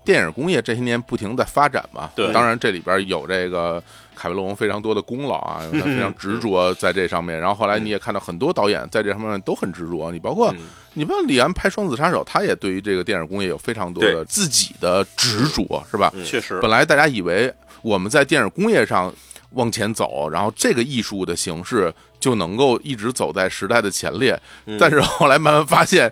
[0.07, 2.31] 电影工业这些年不停在发展嘛，对。
[2.31, 3.83] 当然这里边有这个
[4.15, 7.37] 凯文·勒蒙非常多的功劳啊， 他非常执着在这上面。
[7.37, 10.59] 然后后来你也看到很多导演在这上面都很执着，你包括嗯。
[10.93, 16.09] 你包括李安拍《双子杀手》，他也对于这个电影工业有非常多的自己的执着，是吧？
[16.25, 16.57] 确实。
[16.61, 19.13] 本来大家以为我们在电影工业上
[19.51, 24.39] 往前走，然后这个艺术的形式就能够一直走在时代的前列，
[24.79, 26.11] 但是后来慢慢发现，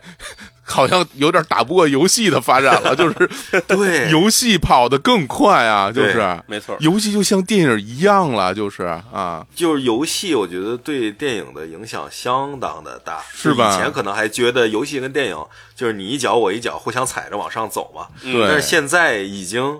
[0.67, 3.29] 好像有点打不过游戏的发展了， 就是
[3.67, 4.09] 对。
[4.09, 6.75] 游戏跑得更快啊，就是没错。
[6.79, 13.73] 游戏就像电影一样了，就是啊，就是游戏，我觉得对电影的影响相当的大，是吧？
[13.73, 15.37] 以前可能还觉得游戏跟电影
[15.75, 18.07] 就是你一脚我一脚，互相踩着往上走嘛。
[18.21, 18.41] 对。
[18.47, 19.79] 但是现在已经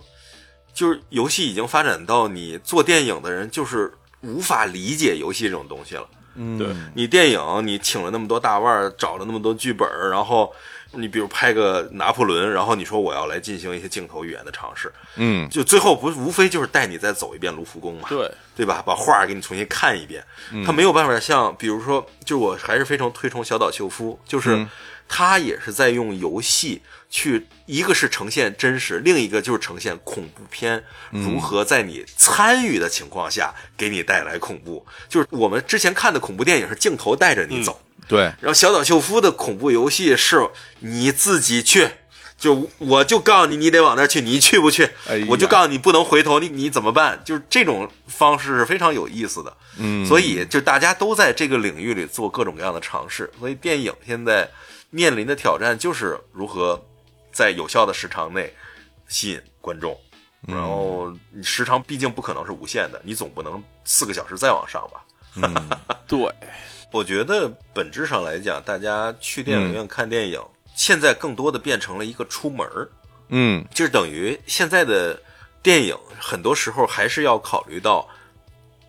[0.74, 3.92] 就是游戏已经发展到你做电影的人就是
[4.22, 6.06] 无法理解游戏这种东西了。
[6.36, 6.68] 嗯，对。
[6.94, 10.54] 你电影你请了那么多大腕儿，找了那么多剧本儿，然后
[10.98, 18.08] 你比如拍个拿破仑，然后你说我要来进行一些镜头语言的尝试，嗯，就最后不无非就是带你再走一遍卢浮宫嘛。
[18.10, 18.84] 对，对吧？
[18.86, 20.24] 把画儿给你重新看一遍，
[20.66, 24.66] 他没有办法像，比如说，就我还是非常推崇小岛秀夫，就是
[25.08, 34.86] 他也是在用游戏去，一个是呈现真实，另一个就是呈现恐怖片如何在你参与的情况下给你带来恐怖。
[35.08, 40.50] 就是我们之前看的恐怖电影是镜头带着你走，对，然后小岛秀夫的恐怖游戏是
[40.80, 41.90] 你自己去，
[42.38, 44.90] 就我就告诉你，你得往那儿去，你去不去？
[45.08, 47.22] 哎我就告诉你不能回头，你你怎么办？
[47.26, 49.56] 就是这种方式是非常有意思的。
[49.78, 54.50] 嗯，所以就大家都在这个领域里做各种各样的尝试，所以电影现在
[54.90, 56.86] 面临的挑战就是如何
[57.34, 58.54] 在有效的时长内
[59.08, 60.00] 吸引观众。
[60.48, 65.04] 然后你时长毕竟不可能是无限的，你总不能四个小时再往上吧？
[66.08, 66.20] 对，
[66.96, 70.40] 我觉得本质上来讲，大家去电影院看电影，
[70.74, 72.88] 现在更多的变成了一个出门儿，
[73.28, 75.22] 嗯，就是等于现在的
[75.62, 78.08] 电影很多时候还是要考虑到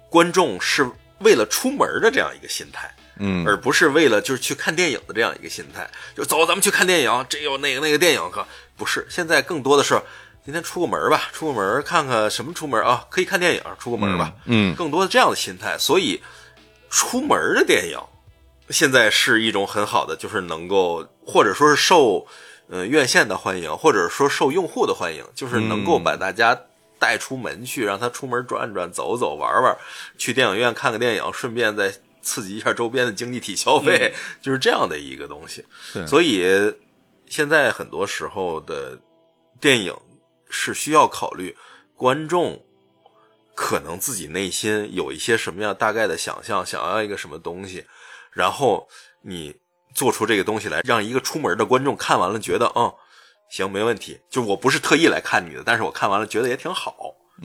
[0.08, 0.88] 观众是
[1.18, 5.90] 为了出门儿的这样一个心态，嗯而不是为了就是去看电影的这样一个心态。
[6.14, 8.46] 就走，咱们去看电影，这有那个那个电影可
[8.76, 9.04] 不是。
[9.10, 10.00] 现在更多的是
[10.44, 15.76] 今天出个门儿吧，出个门儿看看什么出门儿啊，可以看电影，出个门儿吧，嗯嗯更多的这样的心态。
[15.76, 16.22] 所以
[16.90, 17.98] 出门的电影
[18.70, 22.26] 现在是一种很好的，就是能够或者说是受
[22.68, 26.58] 呃院线的欢迎，或者说受用户的欢迎，就是能够把大家
[26.98, 29.76] 带出门去，让他出门转转、走走、玩玩，
[30.18, 35.64] 去电影院看个电影，顺便再刺激一下周边的经济体消费，就是这样的一个东西。
[36.06, 36.42] 所以
[37.28, 38.98] 现在很多时候的
[39.60, 39.94] 电影
[40.50, 41.56] 是需要考虑
[41.94, 42.65] 观众
[43.56, 47.86] 可能自己内心有一些什么样大概的想象，想要一个什么东西，
[48.30, 48.86] 然后
[49.22, 49.56] 你
[49.94, 52.92] 做出这个东西来，让一个出门的观众看完了觉得，嗯，
[53.50, 54.20] 行，没问题。
[54.28, 56.94] 就我不是特意来看你的，但是我看完了觉得也挺好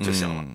[0.03, 0.45] 就行了。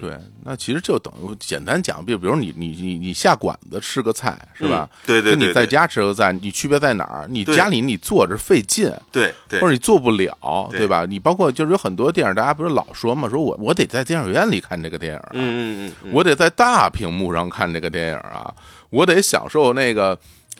[0.00, 4.88] 对，那其实就等于简单讲，比比如你你你你下馆子吃个菜是吧？
[4.92, 7.26] 嗯对对跟对对你在家吃个菜，你区别在哪儿？
[7.28, 11.06] 你家里你坐着费劲，对对或者你做不了，对对吧？
[11.08, 18.52] 你包括就是有很多电影，大家不是老说嘛，说我我得在电影院里看这个电影啊，嗯嗯嗯嗯，我得在大屏幕上看这个电影啊，
[18.90, 20.18] 我得享受那个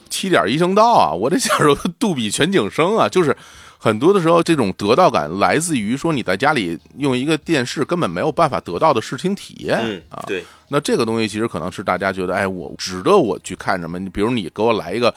[0.09, 3.35] 七点一声道啊，我得享受杜比全景声啊，就是
[3.81, 10.23] 很多的时候，这种得到感来自于说你在家里用一个电视根本没有办法得到的视听体验嗯啊。
[10.27, 13.97] 对，那这个东西其实可能是大家觉得，哎，我值得我去看什么？
[13.97, 15.11] 你比如你给我来一个。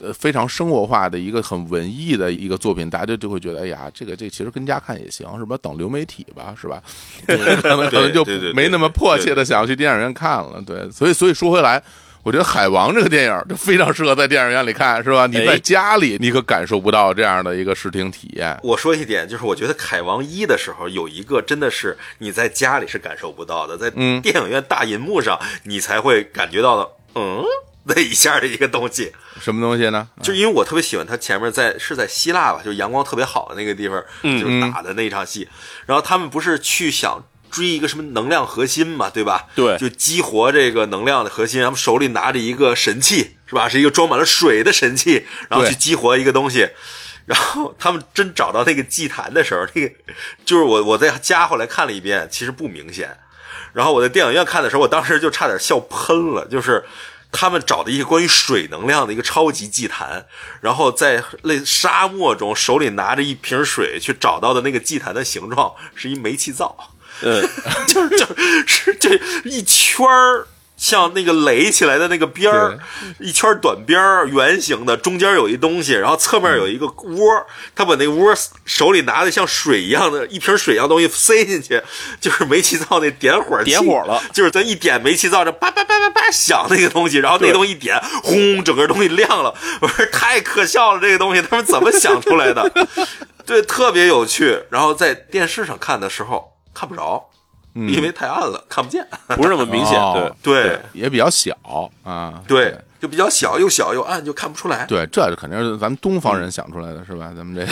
[0.00, 5.58] 呃，非常生活化的一个很文艺的一个作品，大家就就会觉得，哎呀，这个这其实跟家看也行，是吧？
[5.60, 6.80] 等流媒体吧，是吧？
[7.26, 8.24] 可能可能就
[8.54, 10.62] 没那么迫切的想要去电影院看了。
[10.64, 11.82] 对，所以所以说回来，
[12.28, 15.26] 我觉得《海王》这个电影就非常适合在电影院里看，是吧？
[15.26, 18.54] 你在哎家里你可感受不到这样的一个视听体验。
[18.62, 27.42] 我说一点，就是我觉得《凯王一》的时候有一个真的是你在家里是感受不到的，在嗯电影院大银幕上你才会感觉到的，嗯，
[27.88, 29.10] 那一下的一个东西。
[29.40, 30.06] 什么东西呢？
[30.22, 35.48] 就因为我特别喜欢他前面在是在希腊吧，就是阳光特别好的那个地方，就是打的那一场戏。
[35.86, 39.46] 然后他们不是去想追一个什么能量核心嘛，对吧？
[39.54, 41.62] 对就激活这个能量的核心。
[41.62, 43.68] 他们手里拿着一个神器，是吧？
[43.68, 46.68] 是一个装满了水的神器，然后去激活一个东西。
[47.26, 49.92] 然后他们真找到那个祭坛的时候， 那个
[50.46, 53.18] 就是我我在家后来看了一遍，其实不明显。
[53.74, 56.86] 然后我在电影院看的时候，我当时就差点笑喷了，就是
[57.30, 60.24] 他们找的一些关于水能量的一个超级祭坛，
[60.62, 67.48] 然后在类沙漠中手里拿着一瓶水去找到的那个祭坛的形状是一煤气灶，嗯，
[67.88, 68.26] 就是就
[68.66, 70.46] 是这一圈儿。
[70.78, 72.78] 像那个垒起来的那个边儿，
[73.18, 78.32] 一圈短边儿，圆形的，中间有一东西，然后侧面有一个窝，他把那个窝
[78.64, 81.82] 手里拿的像水一样的一瓶水一样东西塞进去，
[82.20, 92.86] 就是煤气灶那点火器点火了就是咱一点煤气灶，这叭叭叭叭叭响那个东西，然后那东西一点，轰，整个东西亮了，我说太可笑了，这个东西他们怎么想出来的？
[93.44, 94.60] 对，特别有趣。
[94.70, 97.20] 然后在电视上看的时候看不着，
[97.74, 99.04] 因为太暗了，看不见。
[99.28, 100.62] 不是那么明显，哦对。
[100.62, 101.52] 对也比较小
[102.04, 102.40] 啊。
[102.46, 104.86] 对，就比较小，又小又暗，就看不出来。
[104.86, 107.32] 对，这肯定是咱们东方人想出来的，是吧？
[107.36, 107.66] 咱们这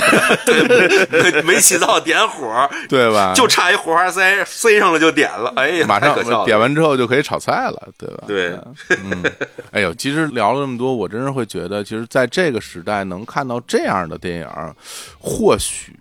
[1.31, 3.33] 对，没起灶点火， 对吧？
[3.35, 8.25] 就差一火花塞塞上了就点了，哎呀，马上太可笑了点完之后就可以炒菜了，对吧？
[8.27, 8.59] 对
[9.05, 9.23] 嗯，
[9.71, 14.49] 哎呦，其实聊了这么多，我真是会觉得，其实在这个时代能看到这样的电影，
[15.19, 15.93] 或许，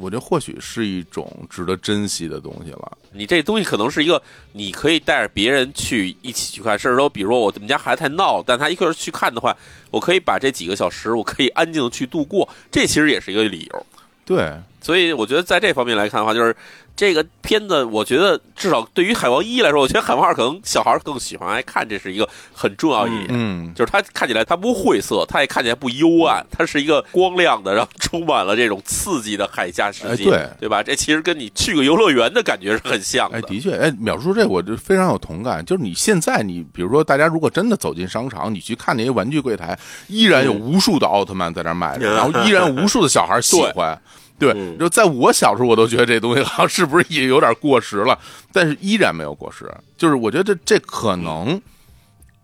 [0.00, 2.98] 我觉得或许是一种值得珍惜的东西了。
[3.12, 4.20] 你这东西可能是一个，
[4.52, 9.54] 你可以带着别人去一起去看，甚至说，比如说我们家孩子太闹，但他一个人去看的话，
[9.90, 13.86] 我可以把这几个小时，我可以安静的去度过，这其实也是一个理由。
[14.24, 16.56] 对，所以我觉得在这方面来看的话，就是
[17.00, 23.28] 这个片子，我觉得至少对于《海王一》来说，我觉得《海王二》可能小孩更喜欢爱看，这是一个很重要一点。
[23.30, 30.82] 嗯，就是它看起来它不晦涩，它也看起来不幽暗，它是一个光亮的，然后充满了这种刺激的海下世界，哎对对吧？
[30.82, 33.38] 这其实跟你去个游乐园的感觉是很像的。
[33.38, 35.64] 哎，的确，哎，淼叔这我就非常有同感。
[35.64, 39.74] 就是你现在，你比如说，大家如果真的走进商场，你去看那些玩具柜台，
[40.08, 43.98] 依然有无数的奥特曼在那儿卖着，嗯然后依然无数的小孩喜欢。
[44.40, 48.18] 对，嗯就在我小时候，我都觉得这东西好像是不是也有点过时了，
[48.52, 49.70] 但是依然没有过时。
[49.96, 51.60] 就是我觉得这这可能，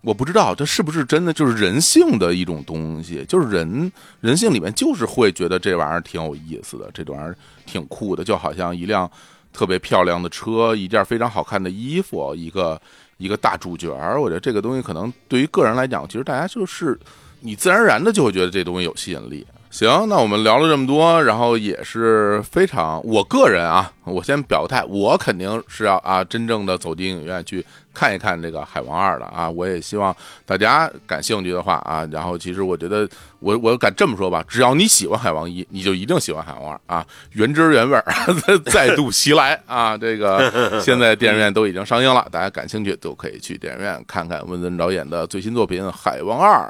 [0.03, 3.91] 我不知道这是不是真的就是人性的一种东西，就是人
[4.21, 9.11] 人性里面就是会觉得这玩意儿挺有意思的，这玩意儿挺酷的，就好像一辆
[9.53, 12.81] 特别漂亮的车，一件非常好看的衣服，一个
[13.17, 14.21] 一个大主角儿。
[14.21, 16.99] 我觉得这个东西可能对于个人来讲，其实大家就是
[17.41, 19.47] 你自然而然的就会觉得这东西有吸引力。
[19.77, 27.63] 行，那我们聊了这么多，然后也是非常，我个人啊，我先表个态，我肯定是要啊，真正的走进影院去
[27.93, 29.51] 看一看这个《海王二》的啊。
[29.51, 30.17] 我也希望
[30.47, 33.07] 大家感兴趣的话啊，然后其实我觉得
[33.39, 38.05] 我我敢这么说吧，只要你喜欢《海王一》，你就一定喜欢《海王二》啊，原汁原味儿
[38.73, 39.95] 再度袭来啊！
[39.95, 40.51] 这个
[40.81, 46.65] 现在电影院都已经上映了，大家感兴趣都可以去电影院看看温森导演的最新作品《海王二》。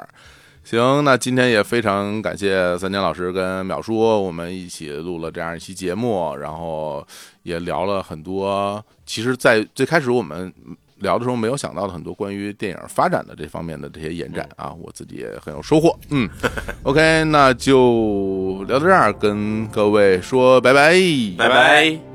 [0.69, 7.07] 行，那今天也非常感谢三江老师跟淼叔，我们一起录了这样一期节目，然后
[7.43, 8.83] 也聊了很多。
[9.05, 10.53] 其实，在最开始我们
[10.97, 15.97] 聊的时候，没有想到的很多关于电影发展的这方面的这些延展啊，我自己也很有收获。
[16.09, 16.29] 嗯
[16.83, 20.99] ，OK，那就聊到这儿，跟各位说拜拜，
[21.37, 22.06] 拜拜。